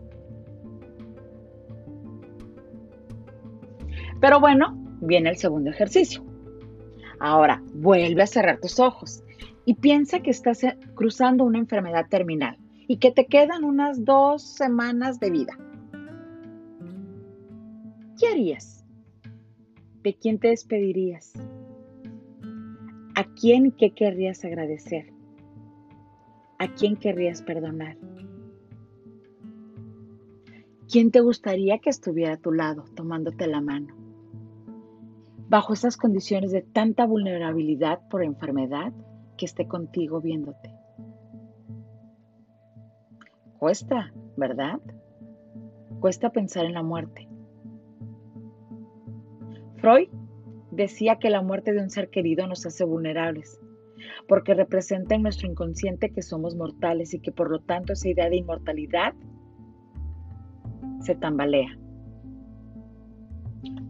Pero 4.21 4.39
bueno, 4.39 4.77
viene 5.01 5.29
el 5.29 5.37
segundo 5.37 5.69
ejercicio. 5.69 6.23
Ahora, 7.19 7.61
vuelve 7.73 8.21
a 8.21 8.27
cerrar 8.27 8.59
tus 8.59 8.79
ojos 8.79 9.23
y 9.65 9.75
piensa 9.75 10.19
que 10.19 10.31
estás 10.31 10.61
cruzando 10.93 11.43
una 11.43 11.59
enfermedad 11.59 12.07
terminal 12.09 12.57
y 12.87 12.97
que 12.97 13.11
te 13.11 13.25
quedan 13.25 13.63
unas 13.63 14.05
dos 14.05 14.41
semanas 14.41 15.19
de 15.19 15.31
vida. 15.31 15.57
¿Qué 18.19 18.27
harías? 18.27 18.85
¿De 20.03 20.13
quién 20.13 20.37
te 20.39 20.49
despedirías? 20.49 21.33
¿A 23.15 23.23
quién 23.35 23.71
qué 23.71 23.93
querrías 23.93 24.43
agradecer? 24.43 25.13
¿A 26.59 26.67
quién 26.73 26.95
querrías 26.95 27.41
perdonar? 27.41 27.97
¿Quién 30.91 31.11
te 31.11 31.21
gustaría 31.21 31.79
que 31.79 31.89
estuviera 31.89 32.33
a 32.33 32.37
tu 32.37 32.51
lado 32.51 32.83
tomándote 32.95 33.47
la 33.47 33.61
mano? 33.61 33.95
Bajo 35.49 35.73
esas 35.73 35.97
condiciones 35.97 36.51
de 36.51 36.61
tanta 36.61 37.05
vulnerabilidad 37.05 38.07
por 38.09 38.23
enfermedad, 38.23 38.91
que 39.37 39.45
esté 39.45 39.67
contigo 39.67 40.21
viéndote. 40.21 40.73
Cuesta, 43.57 44.13
¿verdad? 44.35 44.79
Cuesta 45.99 46.31
pensar 46.31 46.65
en 46.65 46.73
la 46.73 46.83
muerte. 46.83 47.29
Freud 49.77 50.09
decía 50.71 51.17
que 51.17 51.29
la 51.29 51.41
muerte 51.41 51.73
de 51.73 51.81
un 51.81 51.89
ser 51.89 52.09
querido 52.09 52.45
nos 52.47 52.65
hace 52.65 52.83
vulnerables, 52.83 53.59
porque 54.27 54.53
representa 54.53 55.15
en 55.15 55.23
nuestro 55.23 55.49
inconsciente 55.49 56.11
que 56.11 56.21
somos 56.21 56.55
mortales 56.55 57.13
y 57.13 57.19
que 57.19 57.31
por 57.31 57.49
lo 57.49 57.59
tanto 57.59 57.93
esa 57.93 58.09
idea 58.09 58.29
de 58.29 58.37
inmortalidad 58.37 59.13
se 61.03 61.15
tambalea. 61.15 61.77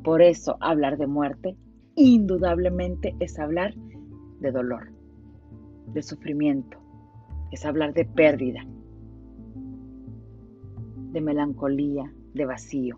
Por 0.04 0.22
eso 0.22 0.58
hablar 0.60 0.98
de 0.98 1.08
muerte 1.08 1.56
indudablemente 1.96 3.16
es 3.20 3.40
hablar 3.40 3.74
de 4.40 4.52
dolor, 4.52 4.92
de 5.94 6.02
sufrimiento, 6.02 6.78
es 7.52 7.66
hablar 7.66 7.94
de 7.94 8.06
pérdida, 8.06 8.66
de 11.12 11.22
melancolía, 11.22 12.12
de 12.34 12.46
vacío. 12.46 12.98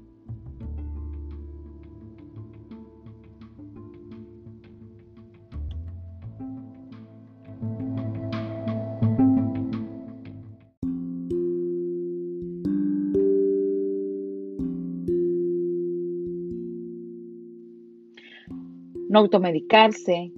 No 19.16 19.22
automedicarse, 19.22 20.34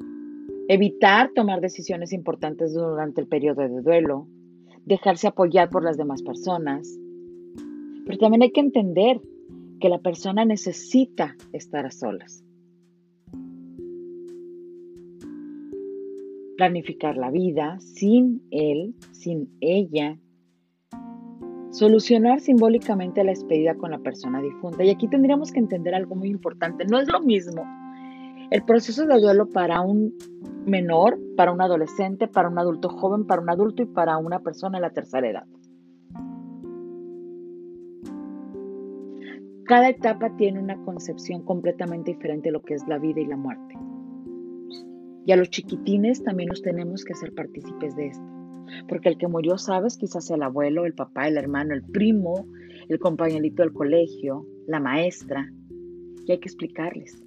evitar 0.67 1.31
tomar 1.33 1.61
decisiones 1.61 2.13
importantes 2.13 2.75
durante 2.75 3.21
el 3.21 3.27
periodo 3.27 3.63
de 3.63 3.81
duelo, 3.81 4.27
dejarse 4.85 5.25
apoyar 5.25 5.71
por 5.71 5.83
las 5.83 5.97
demás 5.97 6.21
personas. 6.21 6.87
Pero 8.05 8.19
también 8.19 8.43
hay 8.43 8.51
que 8.51 8.59
entender 8.59 9.19
que 9.79 9.89
la 9.89 9.97
persona 9.97 10.45
necesita 10.45 11.35
estar 11.53 11.87
a 11.87 11.91
solas. 11.91 12.43
Planificar 16.57 17.17
la 17.17 17.31
vida 17.31 17.79
sin 17.79 18.43
él, 18.51 18.93
sin 19.11 19.49
ella. 19.59 20.19
Solucionar 21.71 22.41
simbólicamente 22.41 23.23
la 23.23 23.31
despedida 23.31 23.73
con 23.73 23.89
la 23.89 23.99
persona 23.99 24.39
difunta. 24.39 24.83
Y 24.83 24.91
aquí 24.91 25.07
tendríamos 25.07 25.51
que 25.51 25.57
entender 25.57 25.95
algo 25.95 26.13
muy 26.13 26.29
importante. 26.29 26.85
No 26.85 26.99
es 26.99 27.11
lo 27.11 27.21
mismo 27.21 27.63
el 28.49 28.63
proceso 28.63 29.05
de 29.05 29.19
duelo 29.19 29.49
para 29.49 29.81
un 29.81 30.13
menor, 30.65 31.19
para 31.35 31.51
un 31.51 31.61
adolescente, 31.61 32.27
para 32.27 32.49
un 32.49 32.57
adulto 32.57 32.89
joven, 32.89 33.25
para 33.25 33.41
un 33.41 33.49
adulto 33.49 33.83
y 33.83 33.85
para 33.85 34.17
una 34.17 34.39
persona 34.39 34.77
en 34.77 34.83
la 34.83 34.91
tercera 34.91 35.29
edad. 35.29 35.45
Cada 39.65 39.89
etapa 39.89 40.33
tiene 40.37 40.59
una 40.59 40.81
concepción 40.85 41.43
completamente 41.43 42.13
diferente 42.13 42.47
de 42.47 42.53
lo 42.53 42.61
que 42.61 42.75
es 42.75 42.87
la 42.87 42.99
vida 42.99 43.19
y 43.19 43.25
la 43.25 43.35
muerte. 43.35 43.75
Y 45.25 45.33
a 45.33 45.35
los 45.35 45.49
chiquitines 45.49 46.23
también 46.23 46.47
nos 46.47 46.61
tenemos 46.61 47.03
que 47.03 47.11
hacer 47.11 47.33
partícipes 47.33 47.93
de 47.97 48.07
esto. 48.07 48.23
Porque 48.87 49.09
el 49.09 49.17
que 49.17 49.27
murió, 49.27 49.57
sabes, 49.57 49.97
quizás 49.97 50.29
el 50.31 50.41
abuelo, 50.41 50.85
el 50.85 50.93
papá, 50.93 51.27
el 51.27 51.37
hermano, 51.37 51.73
el 51.73 51.83
primo, 51.83 52.47
el 52.87 52.99
compañerito 52.99 53.61
del 53.61 53.73
colegio, 53.73 54.45
la 54.67 54.79
maestra. 54.79 55.51
Y 56.25 56.31
hay 56.31 56.39
que 56.39 56.47
explicarles. 56.47 57.26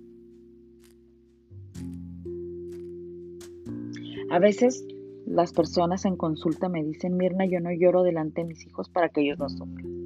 A 4.31 4.39
veces 4.39 4.87
las 5.27 5.53
personas 5.53 6.05
en 6.05 6.17
consulta 6.17 6.69
me 6.69 6.85
dicen, 6.85 7.17
Mirna, 7.17 7.47
yo 7.47 7.59
no 7.59 7.73
lloro 7.73 8.05
delante 8.05 8.43
de 8.43 8.47
mis 8.47 8.65
hijos 8.65 8.89
para 8.89 9.09
que 9.09 9.23
ellos 9.23 9.41
no 9.41 9.49
sufran. 9.49 10.01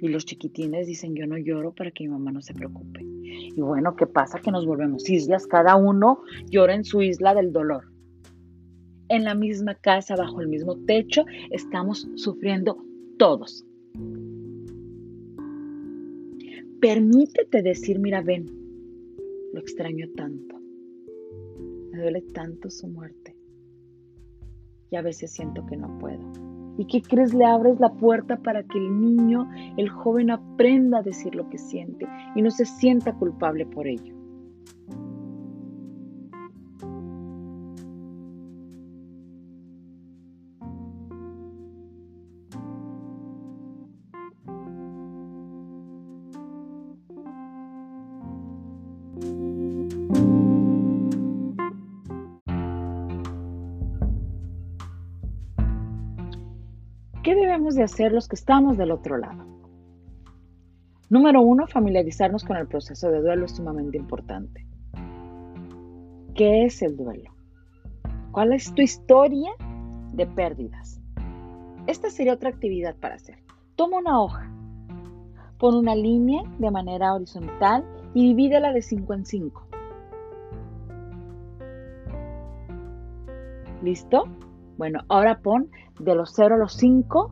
Y 0.00 0.08
los 0.08 0.24
chiquitines 0.24 0.86
dicen, 0.86 1.14
yo 1.14 1.26
no 1.26 1.36
lloro 1.36 1.74
para 1.74 1.90
que 1.90 2.04
mi 2.04 2.10
mamá 2.10 2.32
no 2.32 2.40
se 2.40 2.54
preocupe. 2.54 3.00
Y 3.02 3.60
bueno, 3.60 3.94
¿qué 3.94 4.06
pasa? 4.06 4.38
Que 4.40 4.50
nos 4.50 4.64
volvemos 4.64 5.08
islas, 5.08 5.46
cada 5.46 5.76
uno 5.76 6.22
llora 6.48 6.74
en 6.74 6.84
su 6.84 7.02
isla 7.02 7.34
del 7.34 7.52
dolor. 7.52 7.84
En 9.10 9.24
la 9.24 9.34
misma 9.34 9.74
casa, 9.74 10.16
bajo 10.16 10.40
el 10.40 10.48
mismo 10.48 10.76
techo, 10.86 11.26
estamos 11.50 12.08
sufriendo 12.14 12.82
todos. 13.18 13.66
Permítete 16.80 17.62
decir, 17.62 17.98
mira, 17.98 18.22
ven, 18.22 18.63
lo 19.54 19.60
extraño 19.60 20.06
tanto. 20.16 20.56
Me 21.92 22.00
duele 22.00 22.22
tanto 22.34 22.68
su 22.70 22.88
muerte. 22.88 23.36
Y 24.90 24.96
a 24.96 25.02
veces 25.02 25.32
siento 25.32 25.64
que 25.66 25.76
no 25.76 25.96
puedo. 25.98 26.20
¿Y 26.76 26.86
qué 26.86 27.00
crees? 27.00 27.32
Le 27.32 27.44
abres 27.44 27.78
la 27.78 27.92
puerta 27.94 28.36
para 28.36 28.64
que 28.64 28.78
el 28.78 29.00
niño, 29.00 29.48
el 29.76 29.88
joven, 29.88 30.30
aprenda 30.30 30.98
a 30.98 31.02
decir 31.02 31.36
lo 31.36 31.48
que 31.48 31.58
siente 31.58 32.04
y 32.34 32.42
no 32.42 32.50
se 32.50 32.64
sienta 32.64 33.14
culpable 33.14 33.64
por 33.64 33.86
ello. 33.86 34.23
De 57.74 57.82
hacer 57.82 58.12
los 58.12 58.28
que 58.28 58.36
estamos 58.36 58.76
del 58.76 58.90
otro 58.90 59.16
lado? 59.18 59.44
Número 61.10 61.42
uno, 61.42 61.66
familiarizarnos 61.66 62.44
con 62.44 62.56
el 62.56 62.66
proceso 62.66 63.10
de 63.10 63.20
duelo 63.20 63.44
es 63.44 63.52
sumamente 63.52 63.98
importante. 63.98 64.66
¿Qué 66.34 66.64
es 66.64 66.82
el 66.82 66.96
duelo? 66.96 67.30
¿Cuál 68.32 68.52
es 68.52 68.74
tu 68.74 68.82
historia 68.82 69.52
de 70.12 70.26
pérdidas? 70.26 71.00
Esta 71.86 72.10
sería 72.10 72.34
otra 72.34 72.48
actividad 72.48 72.96
para 72.96 73.16
hacer. 73.16 73.38
Toma 73.76 73.98
una 73.98 74.20
hoja, 74.20 74.50
pon 75.58 75.76
una 75.76 75.94
línea 75.94 76.42
de 76.58 76.70
manera 76.70 77.14
horizontal 77.14 77.84
y 78.14 78.28
divídela 78.28 78.72
de 78.72 78.82
5 78.82 79.14
en 79.14 79.26
5. 79.26 79.66
¿Listo? 83.82 84.24
Bueno, 84.78 85.00
ahora 85.08 85.40
pon 85.40 85.70
de 86.00 86.14
los 86.14 86.32
0 86.34 86.54
a 86.54 86.58
los 86.58 86.72
5, 86.74 87.30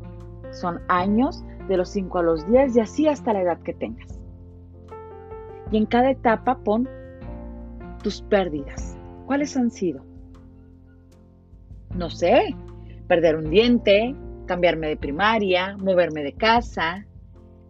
son 0.53 0.81
años, 0.89 1.45
de 1.69 1.77
los 1.77 1.89
5 1.91 2.19
a 2.19 2.23
los 2.23 2.47
10 2.47 2.77
y 2.77 2.81
así 2.81 3.09
hasta 3.09 3.33
la 3.33 3.43
edad 3.43 3.61
que 3.63 3.75
tengas. 3.75 4.21
Y 5.71 5.77
en 5.77 5.87
cada 5.87 6.11
etapa 6.11 6.59
pon 6.59 6.89
tus 8.03 8.23
pérdidas. 8.23 8.97
¿Cuáles 9.27 9.57
han 9.57 9.71
sido? 9.71 10.05
No 11.95 12.11
sé, 12.11 12.55
perder 13.07 13.37
un 13.37 13.51
diente, 13.51 14.15
cambiarme 14.47 14.89
de 14.89 14.97
primaria, 14.97 15.77
moverme 15.79 16.23
de 16.23 16.33
casa, 16.33 17.07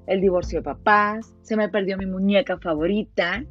el 0.06 0.20
divorcio 0.20 0.60
de 0.60 0.64
papás, 0.64 1.36
se 1.42 1.56
me 1.56 1.68
perdió 1.68 1.96
mi 1.96 2.06
muñeca 2.06 2.58
favorita, 2.58 3.44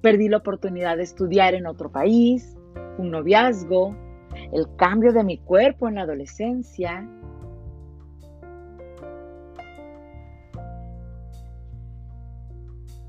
perdí 0.00 0.28
la 0.28 0.38
oportunidad 0.38 0.96
de 0.96 1.02
estudiar 1.02 1.54
en 1.54 1.66
otro 1.66 1.90
país, 1.90 2.56
un 2.98 3.10
noviazgo, 3.10 3.96
el 4.52 4.66
cambio 4.76 5.12
de 5.12 5.24
mi 5.24 5.38
cuerpo 5.38 5.88
en 5.88 5.96
la 5.96 6.02
adolescencia. 6.02 7.08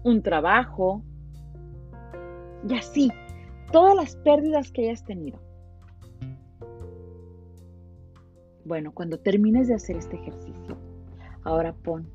Un 0.04 0.22
trabajo. 0.22 1.04
Y 2.68 2.76
así, 2.76 3.12
todas 3.72 3.96
las 3.96 4.16
pérdidas 4.18 4.72
que 4.72 4.90
hayas 4.90 5.04
tenido. 5.04 5.40
Bueno, 8.66 8.92
cuando 8.94 9.20
termines 9.20 9.68
de 9.68 9.76
hacer 9.76 9.98
este 9.98 10.16
ejercicio, 10.16 10.78
ahora 11.44 11.74
pon 11.74 12.10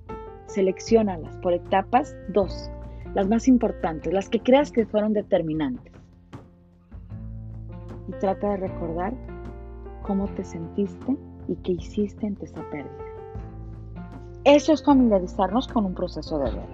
seleccionalas 0.47 1.37
por 1.39 1.53
etapas, 1.53 2.17
dos, 2.29 2.71
las 3.15 3.29
más 3.29 3.47
importantes, 3.47 4.13
las 4.13 4.29
que 4.29 4.41
creas 4.41 4.73
que 4.73 4.85
fueron 4.85 5.13
determinantes. 5.13 6.00
Y 8.11 8.13
trata 8.19 8.51
de 8.51 8.57
recordar 8.57 9.15
cómo 10.03 10.27
te 10.35 10.43
sentiste 10.43 11.17
y 11.47 11.55
qué 11.63 11.73
hiciste 11.73 12.27
ante 12.27 12.47
esa 12.47 12.69
pérdida. 12.69 13.05
Eso 14.43 14.73
es 14.73 14.85
familiarizarnos 14.85 15.69
con 15.69 15.85
un 15.87 15.95
proceso 15.95 16.41
de 16.41 16.51
duelo. 16.51 16.67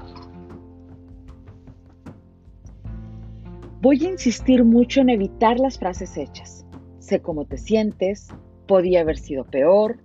Voy 3.83 4.07
a 4.07 4.11
insistir 4.13 4.65
mucho 4.65 5.03
en 5.03 5.11
evitar 5.11 5.61
las 5.61 5.79
frases 5.79 6.17
hechas. 6.17 6.65
Sé 7.01 7.21
cómo 7.21 7.45
te 7.45 7.59
sientes, 7.59 8.29
podía 8.67 9.03
haber 9.03 9.19
sido 9.19 9.45
peor. 9.45 9.99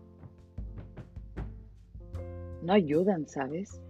No 2.62 2.74
ayudan, 2.74 3.26
¿sabes? 3.30 3.82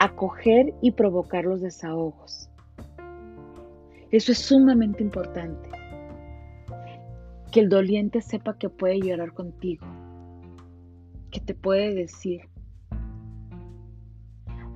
Acoger 0.00 0.74
y 0.82 0.90
provocar 0.90 1.44
los 1.44 1.60
desahogos. 1.60 2.47
Eso 4.10 4.32
es 4.32 4.38
sumamente 4.38 5.02
importante. 5.02 5.68
Que 7.52 7.60
el 7.60 7.68
doliente 7.68 8.22
sepa 8.22 8.56
que 8.56 8.70
puede 8.70 9.00
llorar 9.00 9.34
contigo, 9.34 9.86
que 11.30 11.40
te 11.40 11.54
puede 11.54 11.94
decir, 11.94 12.42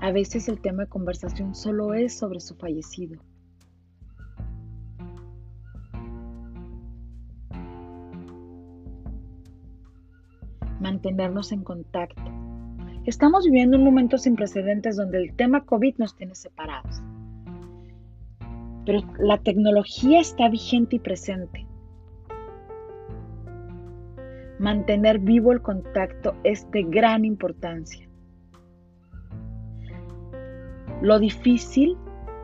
a 0.00 0.10
veces 0.10 0.48
el 0.48 0.60
tema 0.60 0.82
de 0.82 0.88
conversación 0.88 1.54
solo 1.54 1.94
es 1.94 2.18
sobre 2.18 2.40
su 2.40 2.56
fallecido. 2.56 3.22
Mantenernos 10.80 11.52
en 11.52 11.62
contacto. 11.62 12.22
Estamos 13.06 13.44
viviendo 13.44 13.78
un 13.78 13.84
momento 13.84 14.18
sin 14.18 14.34
precedentes 14.34 14.96
donde 14.96 15.18
el 15.18 15.36
tema 15.36 15.64
COVID 15.64 15.96
nos 15.98 16.16
tiene 16.16 16.34
separados. 16.34 17.00
Pero 18.84 19.00
la 19.18 19.38
tecnología 19.38 20.20
está 20.20 20.48
vigente 20.48 20.96
y 20.96 20.98
presente. 20.98 21.66
Mantener 24.58 25.18
vivo 25.18 25.52
el 25.52 25.60
contacto 25.60 26.34
es 26.44 26.70
de 26.70 26.84
gran 26.84 27.24
importancia. 27.24 28.08
Lo 31.00 31.18
difícil 31.18 31.96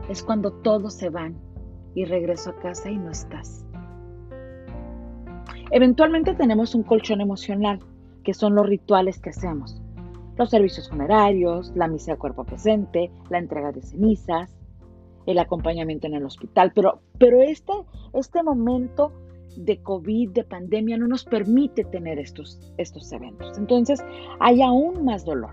es 0.09 0.21
cuando 0.21 0.51
todos 0.51 0.93
se 0.93 1.09
van 1.09 1.37
y 1.95 2.05
regreso 2.05 2.49
a 2.49 2.59
casa 2.59 2.89
y 2.89 2.97
no 2.97 3.11
estás. 3.11 3.65
Eventualmente 5.71 6.33
tenemos 6.33 6.73
un 6.73 6.83
colchón 6.83 7.21
emocional, 7.21 7.79
que 8.23 8.33
son 8.33 8.55
los 8.55 8.65
rituales 8.65 9.19
que 9.19 9.29
hacemos. 9.29 9.81
Los 10.35 10.49
servicios 10.49 10.89
funerarios, 10.89 11.71
la 11.75 11.87
misa 11.87 12.13
de 12.13 12.17
cuerpo 12.17 12.43
presente, 12.43 13.11
la 13.29 13.37
entrega 13.37 13.71
de 13.71 13.81
cenizas, 13.81 14.58
el 15.31 15.39
acompañamiento 15.39 16.07
en 16.07 16.15
el 16.15 16.25
hospital. 16.25 16.71
Pero, 16.73 17.01
pero 17.17 17.41
este, 17.41 17.73
este 18.13 18.41
momento 18.43 19.13
de 19.55 19.81
COVID, 19.81 20.31
de 20.31 20.43
pandemia, 20.43 20.97
no 20.97 21.07
nos 21.07 21.23
permite 21.25 21.83
tener 21.83 22.19
estos, 22.19 22.73
estos 22.77 23.11
eventos. 23.11 23.57
Entonces 23.57 24.03
hay 24.39 24.61
aún 24.61 25.05
más 25.05 25.25
dolor. 25.25 25.51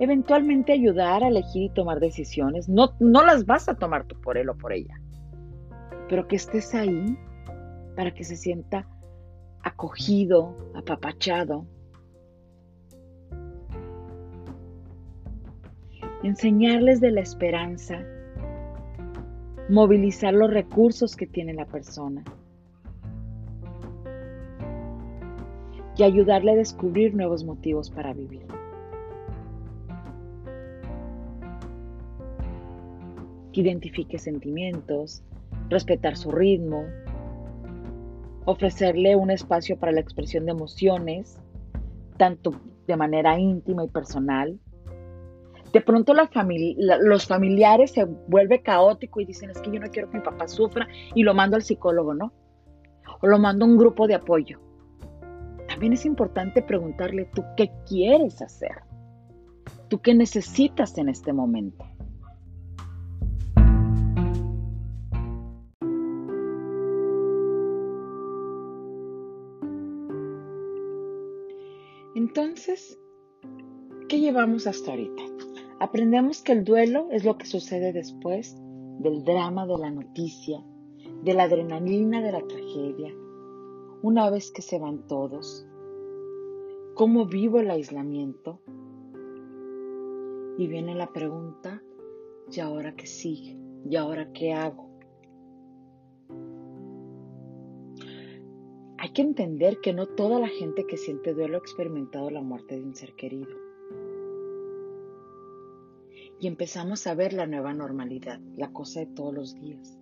eventualmente 0.00 0.72
ayudar 0.72 1.22
a 1.22 1.28
elegir 1.28 1.62
y 1.62 1.68
tomar 1.70 2.00
decisiones. 2.00 2.68
No, 2.68 2.94
no 2.98 3.24
las 3.24 3.46
vas 3.46 3.68
a 3.68 3.76
tomar 3.76 4.04
tú 4.04 4.20
por 4.20 4.36
él 4.36 4.48
o 4.48 4.56
por 4.56 4.72
ella, 4.72 5.00
pero 6.08 6.26
que 6.26 6.36
estés 6.36 6.74
ahí 6.74 7.16
para 7.96 8.12
que 8.12 8.24
se 8.24 8.36
sienta 8.36 8.88
acogido, 9.62 10.56
apapachado. 10.74 11.66
Enseñarles 16.24 17.02
de 17.02 17.10
la 17.10 17.20
esperanza, 17.20 18.02
movilizar 19.68 20.32
los 20.32 20.50
recursos 20.50 21.16
que 21.16 21.26
tiene 21.26 21.52
la 21.52 21.66
persona 21.66 22.24
y 25.98 26.02
ayudarle 26.02 26.52
a 26.52 26.56
descubrir 26.56 27.14
nuevos 27.14 27.44
motivos 27.44 27.90
para 27.90 28.14
vivir. 28.14 28.46
que 33.52 33.60
identifique 33.60 34.18
sentimientos, 34.18 35.22
respetar 35.68 36.16
su 36.16 36.32
ritmo, 36.32 36.86
ofrecerle 38.46 39.14
un 39.14 39.30
espacio 39.30 39.78
para 39.78 39.92
la 39.92 40.00
expresión 40.00 40.46
de 40.46 40.52
emociones, 40.52 41.38
tanto 42.16 42.50
de 42.88 42.96
manera 42.96 43.38
íntima 43.38 43.84
y 43.84 43.88
personal. 43.88 44.58
De 45.74 45.80
pronto 45.80 46.14
los 46.14 47.26
familiares 47.26 47.90
se 47.90 48.04
vuelve 48.04 48.62
caótico 48.62 49.20
y 49.20 49.24
dicen, 49.24 49.50
es 49.50 49.58
que 49.58 49.72
yo 49.72 49.80
no 49.80 49.90
quiero 49.90 50.08
que 50.08 50.18
mi 50.18 50.22
papá 50.22 50.46
sufra 50.46 50.86
y 51.16 51.24
lo 51.24 51.34
mando 51.34 51.56
al 51.56 51.64
psicólogo, 51.64 52.14
¿no? 52.14 52.32
O 53.20 53.26
lo 53.26 53.40
mando 53.40 53.64
a 53.64 53.68
un 53.68 53.76
grupo 53.76 54.06
de 54.06 54.14
apoyo. 54.14 54.60
También 55.66 55.92
es 55.92 56.06
importante 56.06 56.62
preguntarle, 56.62 57.28
¿tú 57.34 57.42
qué 57.56 57.72
quieres 57.88 58.40
hacer? 58.40 58.70
¿Tú 59.88 60.00
qué 60.00 60.14
necesitas 60.14 60.96
en 60.96 61.08
este 61.08 61.32
momento? 61.32 61.84
Entonces, 72.14 72.96
¿qué 74.08 74.20
llevamos 74.20 74.68
hasta 74.68 74.92
ahorita? 74.92 75.22
Aprendemos 75.84 76.40
que 76.40 76.52
el 76.52 76.64
duelo 76.64 77.08
es 77.10 77.26
lo 77.26 77.36
que 77.36 77.44
sucede 77.44 77.92
después 77.92 78.56
del 79.00 79.22
drama 79.22 79.66
de 79.66 79.76
la 79.76 79.90
noticia, 79.90 80.64
de 81.22 81.34
la 81.34 81.42
adrenalina 81.42 82.22
de 82.22 82.32
la 82.32 82.40
tragedia, 82.40 83.14
una 84.00 84.30
vez 84.30 84.50
que 84.50 84.62
se 84.62 84.78
van 84.78 85.06
todos. 85.06 85.66
¿Cómo 86.94 87.26
vivo 87.26 87.58
el 87.58 87.70
aislamiento? 87.70 88.62
Y 90.56 90.68
viene 90.68 90.94
la 90.94 91.12
pregunta, 91.12 91.82
¿y 92.50 92.60
ahora 92.60 92.96
qué 92.96 93.06
sigue? 93.06 93.58
¿Y 93.84 93.96
ahora 93.96 94.32
qué 94.32 94.54
hago? 94.54 94.88
Hay 98.96 99.12
que 99.12 99.20
entender 99.20 99.80
que 99.82 99.92
no 99.92 100.06
toda 100.06 100.38
la 100.40 100.48
gente 100.48 100.86
que 100.86 100.96
siente 100.96 101.34
duelo 101.34 101.56
ha 101.56 101.60
experimentado 101.60 102.30
la 102.30 102.40
muerte 102.40 102.74
de 102.74 102.84
un 102.84 102.94
ser 102.94 103.14
querido. 103.16 103.63
Y 106.40 106.46
empezamos 106.46 107.06
a 107.06 107.14
ver 107.14 107.32
la 107.32 107.46
nueva 107.46 107.72
normalidad, 107.72 108.40
la 108.56 108.72
cosa 108.72 109.00
de 109.00 109.06
todos 109.06 109.34
los 109.34 109.54
días. 109.54 109.98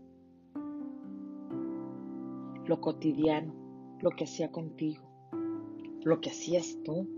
Lo 2.67 2.81
cotidiano, 2.81 3.55
lo 4.01 4.11
que 4.11 4.25
hacía 4.25 4.51
contigo, 4.51 5.03
lo 6.05 6.21
que 6.21 6.31
hacías 6.31 6.79
tú. 6.85 7.09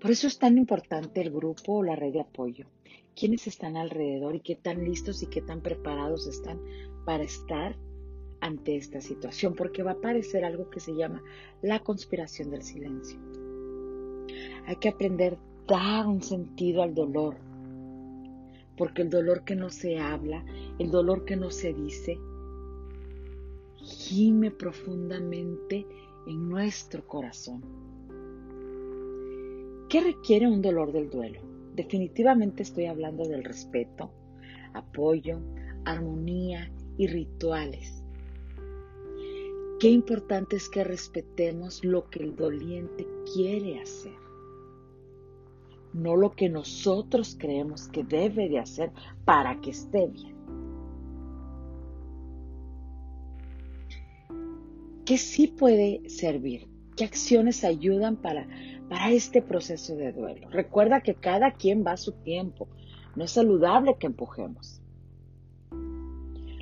Por 0.00 0.10
eso 0.10 0.26
es 0.26 0.38
tan 0.38 0.58
importante 0.58 1.22
el 1.22 1.30
grupo 1.30 1.74
o 1.74 1.82
la 1.82 1.96
red 1.96 2.12
de 2.12 2.20
apoyo. 2.20 2.66
¿Quiénes 3.16 3.46
están 3.46 3.76
alrededor 3.76 4.34
y 4.34 4.40
qué 4.40 4.56
tan 4.56 4.84
listos 4.84 5.22
y 5.22 5.26
qué 5.26 5.40
tan 5.40 5.62
preparados 5.62 6.26
están 6.26 6.60
para 7.04 7.22
estar 7.22 7.76
ante 8.44 8.76
esta 8.76 9.00
situación, 9.00 9.54
porque 9.54 9.82
va 9.82 9.92
a 9.92 9.94
aparecer 9.94 10.44
algo 10.44 10.68
que 10.68 10.78
se 10.78 10.94
llama 10.94 11.22
la 11.62 11.80
conspiración 11.80 12.50
del 12.50 12.62
silencio. 12.62 13.18
Hay 14.66 14.76
que 14.76 14.88
aprender 14.88 15.38
a 15.68 15.72
dar 15.72 16.06
un 16.06 16.22
sentido 16.22 16.82
al 16.82 16.94
dolor, 16.94 17.36
porque 18.76 19.02
el 19.02 19.10
dolor 19.10 19.44
que 19.44 19.56
no 19.56 19.70
se 19.70 19.98
habla, 19.98 20.44
el 20.78 20.90
dolor 20.90 21.24
que 21.24 21.36
no 21.36 21.50
se 21.50 21.72
dice, 21.72 22.18
gime 23.76 24.50
profundamente 24.50 25.86
en 26.26 26.48
nuestro 26.48 27.06
corazón. 27.06 27.62
¿Qué 29.88 30.00
requiere 30.00 30.48
un 30.48 30.62
dolor 30.62 30.92
del 30.92 31.10
duelo? 31.10 31.40
Definitivamente 31.74 32.62
estoy 32.62 32.86
hablando 32.86 33.28
del 33.28 33.44
respeto, 33.44 34.10
apoyo, 34.72 35.40
armonía 35.84 36.70
y 36.96 37.06
rituales. 37.06 38.02
Qué 39.80 39.90
importante 39.90 40.56
es 40.56 40.68
que 40.68 40.84
respetemos 40.84 41.84
lo 41.84 42.08
que 42.08 42.22
el 42.22 42.36
doliente 42.36 43.06
quiere 43.34 43.80
hacer, 43.80 44.16
no 45.94 46.16
lo 46.16 46.32
que 46.32 46.48
nosotros 46.48 47.36
creemos 47.38 47.88
que 47.88 48.02
debe 48.02 48.48
de 48.48 48.58
hacer 48.58 48.90
para 49.24 49.60
que 49.60 49.70
esté 49.70 50.08
bien. 50.08 50.34
¿Qué 55.06 55.16
sí 55.18 55.46
puede 55.46 56.08
servir? 56.10 56.66
¿Qué 56.96 57.04
acciones 57.04 57.62
ayudan 57.62 58.16
para, 58.16 58.48
para 58.88 59.10
este 59.10 59.40
proceso 59.40 59.94
de 59.96 60.12
duelo? 60.12 60.48
Recuerda 60.50 61.00
que 61.00 61.14
cada 61.14 61.52
quien 61.52 61.84
va 61.86 61.92
a 61.92 61.96
su 61.96 62.12
tiempo. 62.12 62.68
No 63.14 63.24
es 63.24 63.30
saludable 63.30 63.96
que 63.98 64.06
empujemos. 64.06 64.80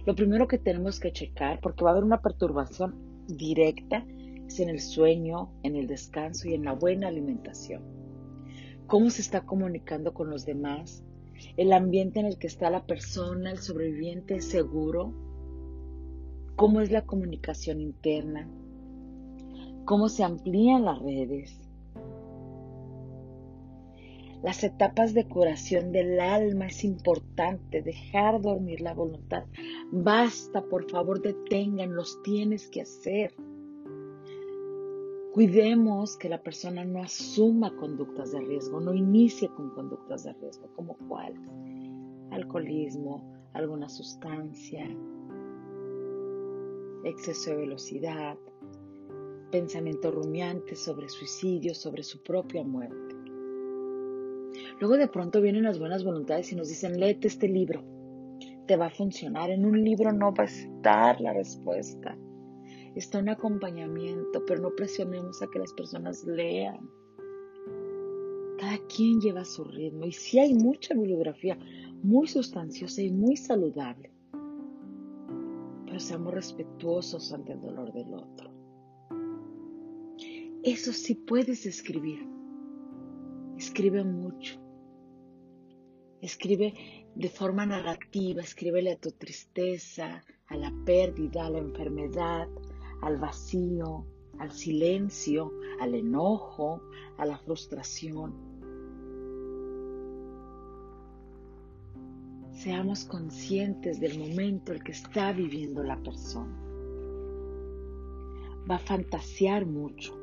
Lo 0.05 0.15
primero 0.17 0.49
que 0.49 0.59
tenemos 0.59 0.99
que 0.99 1.13
checar, 1.13 1.61
porque 1.61 1.85
va 1.85 1.91
a 1.91 1.93
haber 1.93 2.05
una 2.05 2.21
perturbación 2.21 2.97
directa, 3.29 4.05
es 4.47 4.59
en 4.61 4.69
el 4.69 4.81
sueño, 4.81 5.53
en 5.63 5.77
el 5.77 5.87
descanso 5.87 6.49
y 6.49 6.55
en 6.55 6.65
la 6.65 6.73
buena 6.73 7.09
alimentación. 7.09 7.92
Cómo 8.93 9.09
se 9.09 9.23
está 9.23 9.47
comunicando 9.47 10.13
con 10.13 10.29
los 10.29 10.45
demás, 10.45 11.03
el 11.57 11.73
ambiente 11.73 12.21
en 12.21 12.27
el 12.27 12.37
que 12.37 12.47
está 12.47 12.69
la 12.69 12.85
persona, 12.85 13.51
el 13.51 13.57
sobreviviente 13.57 14.43
seguro, 14.43 15.15
cómo 16.57 16.83
es 16.83 16.91
la 16.91 17.07
comunicación 17.07 17.81
interna, 17.81 18.47
cómo 19.87 20.11
se 20.11 20.25
amplían 20.25 20.85
las 20.85 21.01
redes, 21.01 21.59
las 24.43 24.63
etapas 24.63 25.15
de 25.15 25.27
curación 25.27 25.91
del 25.91 26.21
alma 26.21 26.67
es 26.67 26.85
importante, 26.85 27.81
dejar 27.81 28.43
dormir 28.43 28.83
la 28.83 28.93
voluntad. 28.93 29.45
Basta, 29.91 30.61
por 30.67 30.91
favor, 30.91 31.23
detengan, 31.23 31.95
los 31.95 32.23
tienes 32.23 32.69
que 32.69 32.83
hacer. 32.83 33.33
Cuidemos 35.33 36.19
que 36.19 36.29
la 36.29 36.43
persona 36.43 36.85
no 36.85 37.03
asuma 37.03 37.75
conductas 37.77 38.33
de 38.33 38.41
riesgo, 38.41 38.81
no 38.81 38.93
inicie 38.93 39.49
con 39.49 39.71
conductas 39.71 40.25
de 40.25 40.35
riesgo, 40.35 40.69
como 40.77 40.95
cuáles. 41.09 41.41
Alcoholismo, 42.31 43.49
alguna 43.55 43.89
sustancia, 43.89 44.87
exceso 47.05 47.51
de 47.51 47.57
velocidad, 47.57 48.37
pensamiento 49.51 50.11
rumiante 50.11 50.77
sobre 50.77 51.09
suicidio, 51.09 51.75
sobre 51.75 52.03
su 52.03 52.23
propia 52.23 52.63
muerte. 52.63 53.15
Luego 54.81 54.99
de 54.99 55.09
pronto 55.09 55.41
vienen 55.41 55.63
las 55.63 55.79
buenas 55.79 56.05
voluntades 56.05 56.53
y 56.53 56.57
nos 56.57 56.69
dicen, 56.69 57.01
léete 57.01 57.29
este 57.29 57.49
libro, 57.49 57.83
te 58.67 58.77
va 58.77 58.87
a 58.87 58.91
funcionar. 58.91 59.51
En 59.51 59.65
un 59.65 59.83
libro 59.83 60.13
no 60.13 60.35
va 60.35 60.45
a 60.45 60.47
estar 60.47 61.23
la 61.23 61.33
respuesta. 61.33 62.19
Está 62.95 63.21
un 63.21 63.31
acompañamiento, 63.31 64.45
pero 64.47 64.61
no 64.61 64.71
presionemos 64.75 65.41
a 65.41 65.47
que 65.49 65.59
las 65.59 65.73
personas 65.73 66.25
lean. 66.25 66.91
Cada 68.59 68.79
quien 68.87 69.21
lleva 69.21 69.45
su 69.45 69.65
ritmo 69.65 70.05
y 70.05 70.13
sí 70.13 70.39
hay 70.39 70.55
mucha 70.55 70.95
bibliografía 70.95 71.59
muy 72.03 72.29
sustanciosa 72.29 73.03
y 73.03 73.11
muy 73.11 73.37
saludable. 73.37 74.11
Pero 75.87 75.99
seamos 75.99 76.35
respetuosos 76.35 77.33
ante 77.33 77.53
el 77.53 77.61
dolor 77.61 77.93
del 77.93 78.15
otro. 78.15 78.51
Eso 80.63 80.93
sí 80.93 81.15
puedes 81.15 81.67
escribir. 81.67 82.29
Escribe 83.57 84.05
mucho. 84.05 84.61
Escribe 86.21 86.75
de 87.15 87.29
forma 87.29 87.67
narrativa, 87.67 88.43
escríbele 88.43 88.93
a 88.93 88.97
tu 88.97 89.11
tristeza, 89.11 90.23
a 90.47 90.57
la 90.57 90.73
pérdida, 90.85 91.47
a 91.47 91.51
la 91.51 91.59
enfermedad, 91.59 92.49
al 93.03 93.19
vacío, 93.19 94.07
al 94.39 94.51
silencio, 94.51 95.53
al 95.81 95.95
enojo, 95.95 96.81
a 97.19 97.27
la 97.27 97.39
frustración. 97.39 98.33
Seamos 102.53 103.05
conscientes 103.05 104.01
del 104.01 104.19
momento 104.19 104.73
el 104.73 104.83
que 104.83 104.93
está 104.93 105.33
viviendo 105.33 105.83
la 105.83 105.97
persona. 106.03 106.57
Va 108.71 108.77
a 108.77 108.79
fantasear 108.79 109.67
mucho. 109.67 110.23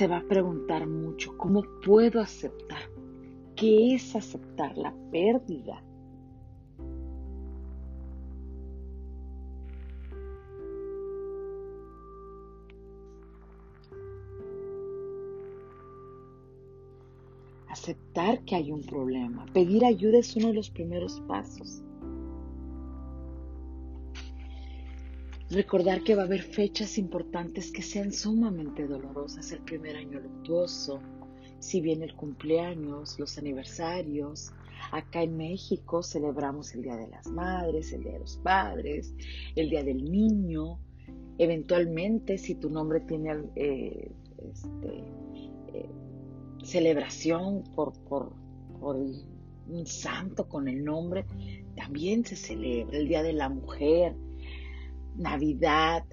se 0.00 0.06
va 0.06 0.16
a 0.16 0.22
preguntar 0.22 0.86
mucho, 0.86 1.36
¿cómo 1.36 1.62
puedo 1.84 2.22
aceptar? 2.22 2.80
¿Qué 3.54 3.94
es 3.94 4.16
aceptar 4.16 4.78
la 4.78 4.94
pérdida? 5.10 5.84
Aceptar 17.70 18.44
que 18.44 18.56
hay 18.56 18.72
un 18.72 18.82
problema. 18.82 19.46
Pedir 19.52 19.84
ayuda 19.84 20.18
es 20.18 20.34
uno 20.34 20.48
de 20.48 20.54
los 20.54 20.70
primeros 20.70 21.20
pasos. 21.28 21.82
Recordar 25.50 26.02
que 26.02 26.14
va 26.14 26.22
a 26.22 26.26
haber 26.26 26.42
fechas 26.42 26.98
importantes 26.98 27.72
que 27.72 27.82
sean 27.82 28.12
sumamente 28.12 28.86
dolorosas, 28.86 29.50
el 29.50 29.60
primer 29.60 29.96
año 29.96 30.20
luctuoso, 30.20 31.00
si 31.60 31.80
viene 31.80 32.06
el 32.06 32.14
cumpleaños, 32.14 33.18
los 33.18 33.38
aniversarios. 33.38 34.52
Acá 34.92 35.22
en 35.22 35.36
México 35.36 36.02
celebramos 36.02 36.74
el 36.74 36.82
Día 36.82 36.96
de 36.96 37.08
las 37.08 37.26
Madres, 37.26 37.92
el 37.92 38.02
Día 38.02 38.12
de 38.12 38.20
los 38.20 38.36
Padres, 38.38 39.14
el 39.54 39.70
Día 39.70 39.84
del 39.84 40.10
Niño. 40.10 40.78
Eventualmente, 41.38 42.38
si 42.38 42.54
tu 42.54 42.70
nombre 42.70 43.00
tiene 43.00 43.44
eh, 43.56 44.10
este, 44.52 45.04
eh, 45.74 45.88
celebración 46.62 47.64
por, 47.74 47.92
por, 48.04 48.32
por 48.80 48.96
un 48.96 49.86
santo 49.86 50.48
con 50.48 50.68
el 50.68 50.84
nombre, 50.84 51.24
también 51.76 52.24
se 52.24 52.36
celebra 52.36 52.98
el 52.98 53.08
Día 53.08 53.22
de 53.22 53.32
la 53.32 53.48
Mujer 53.48 54.14
Navidad, 55.16 56.04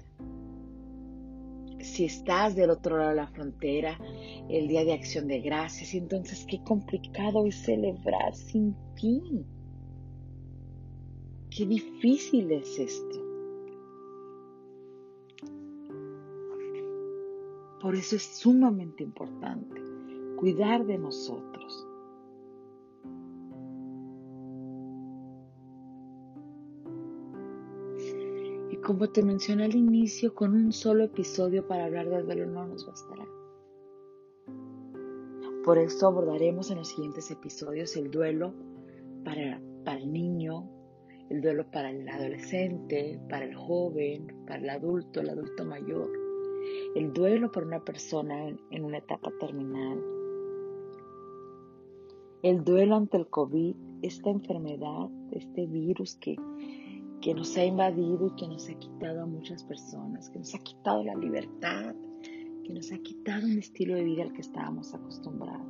si 1.80 2.04
estás 2.04 2.54
del 2.56 2.70
otro 2.70 2.98
lado 2.98 3.10
de 3.10 3.16
la 3.16 3.26
frontera, 3.28 3.98
el 4.48 4.68
Día 4.68 4.84
de 4.84 4.92
Acción 4.92 5.28
de 5.28 5.40
Gracias, 5.40 5.94
entonces 5.94 6.44
qué 6.48 6.62
complicado 6.62 7.46
es 7.46 7.56
celebrar 7.56 8.34
sin 8.34 8.74
ti. 8.94 9.44
Qué 11.50 11.66
difícil 11.66 12.52
es 12.52 12.78
esto. 12.78 13.24
Por 17.80 17.94
eso 17.94 18.16
es 18.16 18.22
sumamente 18.22 19.04
importante 19.04 19.87
cuidar 20.38 20.86
de 20.86 20.98
nosotros. 20.98 21.88
como 28.88 29.10
te 29.10 29.22
mencioné 29.22 29.66
al 29.66 29.74
inicio, 29.76 30.34
con 30.34 30.54
un 30.54 30.72
solo 30.72 31.04
episodio 31.04 31.66
para 31.66 31.84
hablar 31.84 32.08
del 32.08 32.24
duelo 32.24 32.46
no 32.46 32.68
nos 32.68 32.86
bastará. 32.86 33.26
Por 35.62 35.76
eso 35.76 36.06
abordaremos 36.06 36.70
en 36.70 36.78
los 36.78 36.88
siguientes 36.88 37.30
episodios 37.30 37.94
el 37.98 38.10
duelo 38.10 38.54
para, 39.26 39.60
para 39.84 39.98
el 39.98 40.10
niño, 40.10 40.70
el 41.28 41.42
duelo 41.42 41.70
para 41.70 41.90
el 41.90 42.08
adolescente, 42.08 43.20
para 43.28 43.44
el 43.44 43.54
joven, 43.56 44.26
para 44.46 44.60
el 44.60 44.70
adulto, 44.70 45.20
el 45.20 45.28
adulto 45.28 45.66
mayor, 45.66 46.10
el 46.94 47.12
duelo 47.12 47.52
para 47.52 47.66
una 47.66 47.84
persona 47.84 48.56
en 48.70 48.84
una 48.84 48.96
etapa 48.96 49.30
terminal, 49.38 50.02
el 52.42 52.64
duelo 52.64 52.96
ante 52.96 53.16
el 53.16 53.28
COVID, 53.28 53.74
esta 54.02 54.30
enfermedad, 54.30 55.08
este 55.32 55.66
virus 55.66 56.16
que 56.16 56.36
que 57.20 57.34
nos 57.34 57.56
ha 57.56 57.64
invadido 57.64 58.28
y 58.28 58.30
que 58.36 58.46
nos 58.46 58.68
ha 58.68 58.74
quitado 58.74 59.22
a 59.22 59.26
muchas 59.26 59.64
personas, 59.64 60.30
que 60.30 60.38
nos 60.38 60.54
ha 60.54 60.58
quitado 60.58 61.02
la 61.02 61.14
libertad, 61.14 61.94
que 62.64 62.72
nos 62.72 62.92
ha 62.92 62.98
quitado 62.98 63.46
un 63.46 63.58
estilo 63.58 63.94
de 63.96 64.04
vida 64.04 64.22
al 64.22 64.32
que 64.32 64.40
estábamos 64.40 64.94
acostumbrados. 64.94 65.66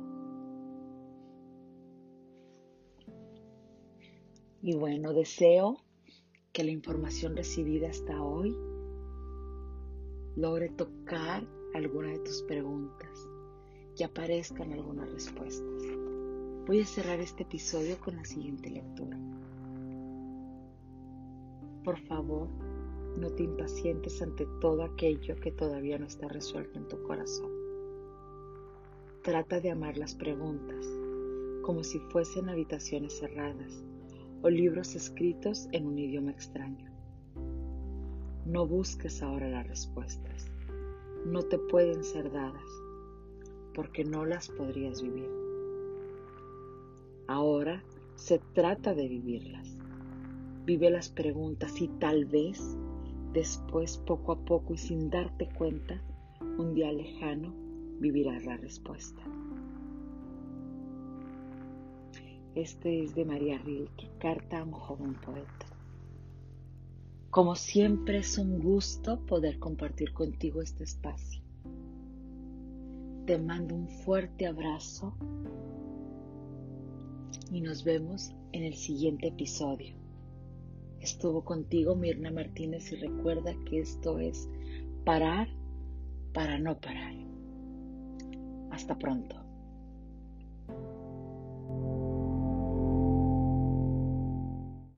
Y 4.61 4.75
bueno, 4.75 5.13
deseo 5.13 5.77
que 6.51 6.63
la 6.63 6.71
información 6.71 7.35
recibida 7.35 7.89
hasta 7.89 8.21
hoy 8.21 8.55
logre 10.35 10.69
tocar 10.69 11.47
alguna 11.73 12.09
de 12.09 12.19
tus 12.19 12.43
preguntas 12.43 13.27
y 13.97 14.03
aparezcan 14.03 14.73
algunas 14.73 15.11
respuestas. 15.11 15.98
Voy 16.69 16.81
a 16.81 16.85
cerrar 16.85 17.19
este 17.19 17.41
episodio 17.41 17.97
con 17.99 18.15
la 18.15 18.23
siguiente 18.23 18.69
lectura. 18.69 19.17
Por 21.83 21.97
favor, 22.01 22.47
no 23.17 23.31
te 23.31 23.41
impacientes 23.41 24.21
ante 24.21 24.45
todo 24.61 24.83
aquello 24.83 25.35
que 25.37 25.51
todavía 25.51 25.97
no 25.97 26.05
está 26.05 26.27
resuelto 26.27 26.77
en 26.77 26.87
tu 26.87 27.01
corazón. 27.01 27.49
Trata 29.23 29.59
de 29.59 29.71
amar 29.71 29.97
las 29.97 30.13
preguntas 30.13 30.85
como 31.63 31.83
si 31.83 31.97
fuesen 32.11 32.49
habitaciones 32.49 33.17
cerradas 33.17 33.83
o 34.43 34.49
libros 34.51 34.93
escritos 34.93 35.67
en 35.71 35.87
un 35.87 35.97
idioma 35.97 36.29
extraño. 36.29 36.91
No 38.45 38.67
busques 38.67 39.23
ahora 39.23 39.49
las 39.49 39.67
respuestas. 39.67 40.51
No 41.25 41.41
te 41.41 41.57
pueden 41.57 42.03
ser 42.03 42.31
dadas 42.31 42.69
porque 43.73 44.05
no 44.05 44.23
las 44.23 44.49
podrías 44.49 45.01
vivir. 45.01 45.38
Ahora 47.29 47.83
se 48.15 48.39
trata 48.39 48.95
de 48.95 49.07
vivirlas. 49.07 49.67
Vive 50.65 50.89
las 50.89 51.09
preguntas 51.09 51.79
y 51.79 51.87
tal 51.87 52.25
vez 52.25 52.75
después, 53.33 53.99
poco 53.99 54.31
a 54.31 54.39
poco 54.39 54.73
y 54.73 54.79
sin 54.79 55.11
darte 55.11 55.47
cuenta, 55.47 56.01
un 56.57 56.73
día 56.73 56.91
lejano 56.91 57.53
vivirás 57.99 58.43
la 58.45 58.57
respuesta. 58.57 59.21
Este 62.55 63.03
es 63.03 63.13
de 63.13 63.25
María 63.25 63.59
Rilke, 63.59 64.09
Carta 64.17 64.61
a 64.61 64.63
un 64.63 64.71
joven 64.71 65.13
poeta. 65.13 65.67
Como 67.29 67.53
siempre 67.53 68.17
es 68.17 68.39
un 68.39 68.59
gusto 68.59 69.19
poder 69.27 69.59
compartir 69.59 70.13
contigo 70.13 70.63
este 70.63 70.83
espacio. 70.83 71.43
Te 73.27 73.37
mando 73.37 73.75
un 73.75 73.87
fuerte 73.87 74.47
abrazo 74.47 75.13
y 77.51 77.61
nos 77.61 77.83
vemos 77.83 78.33
en 78.51 78.63
el 78.63 78.75
siguiente 78.75 79.27
episodio. 79.27 79.95
Estuvo 80.99 81.43
contigo 81.43 81.95
Mirna 81.95 82.31
Martínez 82.31 82.91
y 82.91 82.97
recuerda 82.97 83.55
que 83.65 83.79
esto 83.79 84.19
es 84.19 84.47
parar 85.05 85.47
para 86.33 86.59
no 86.59 86.79
parar. 86.79 87.13
Hasta 88.71 88.97
pronto. 88.97 89.48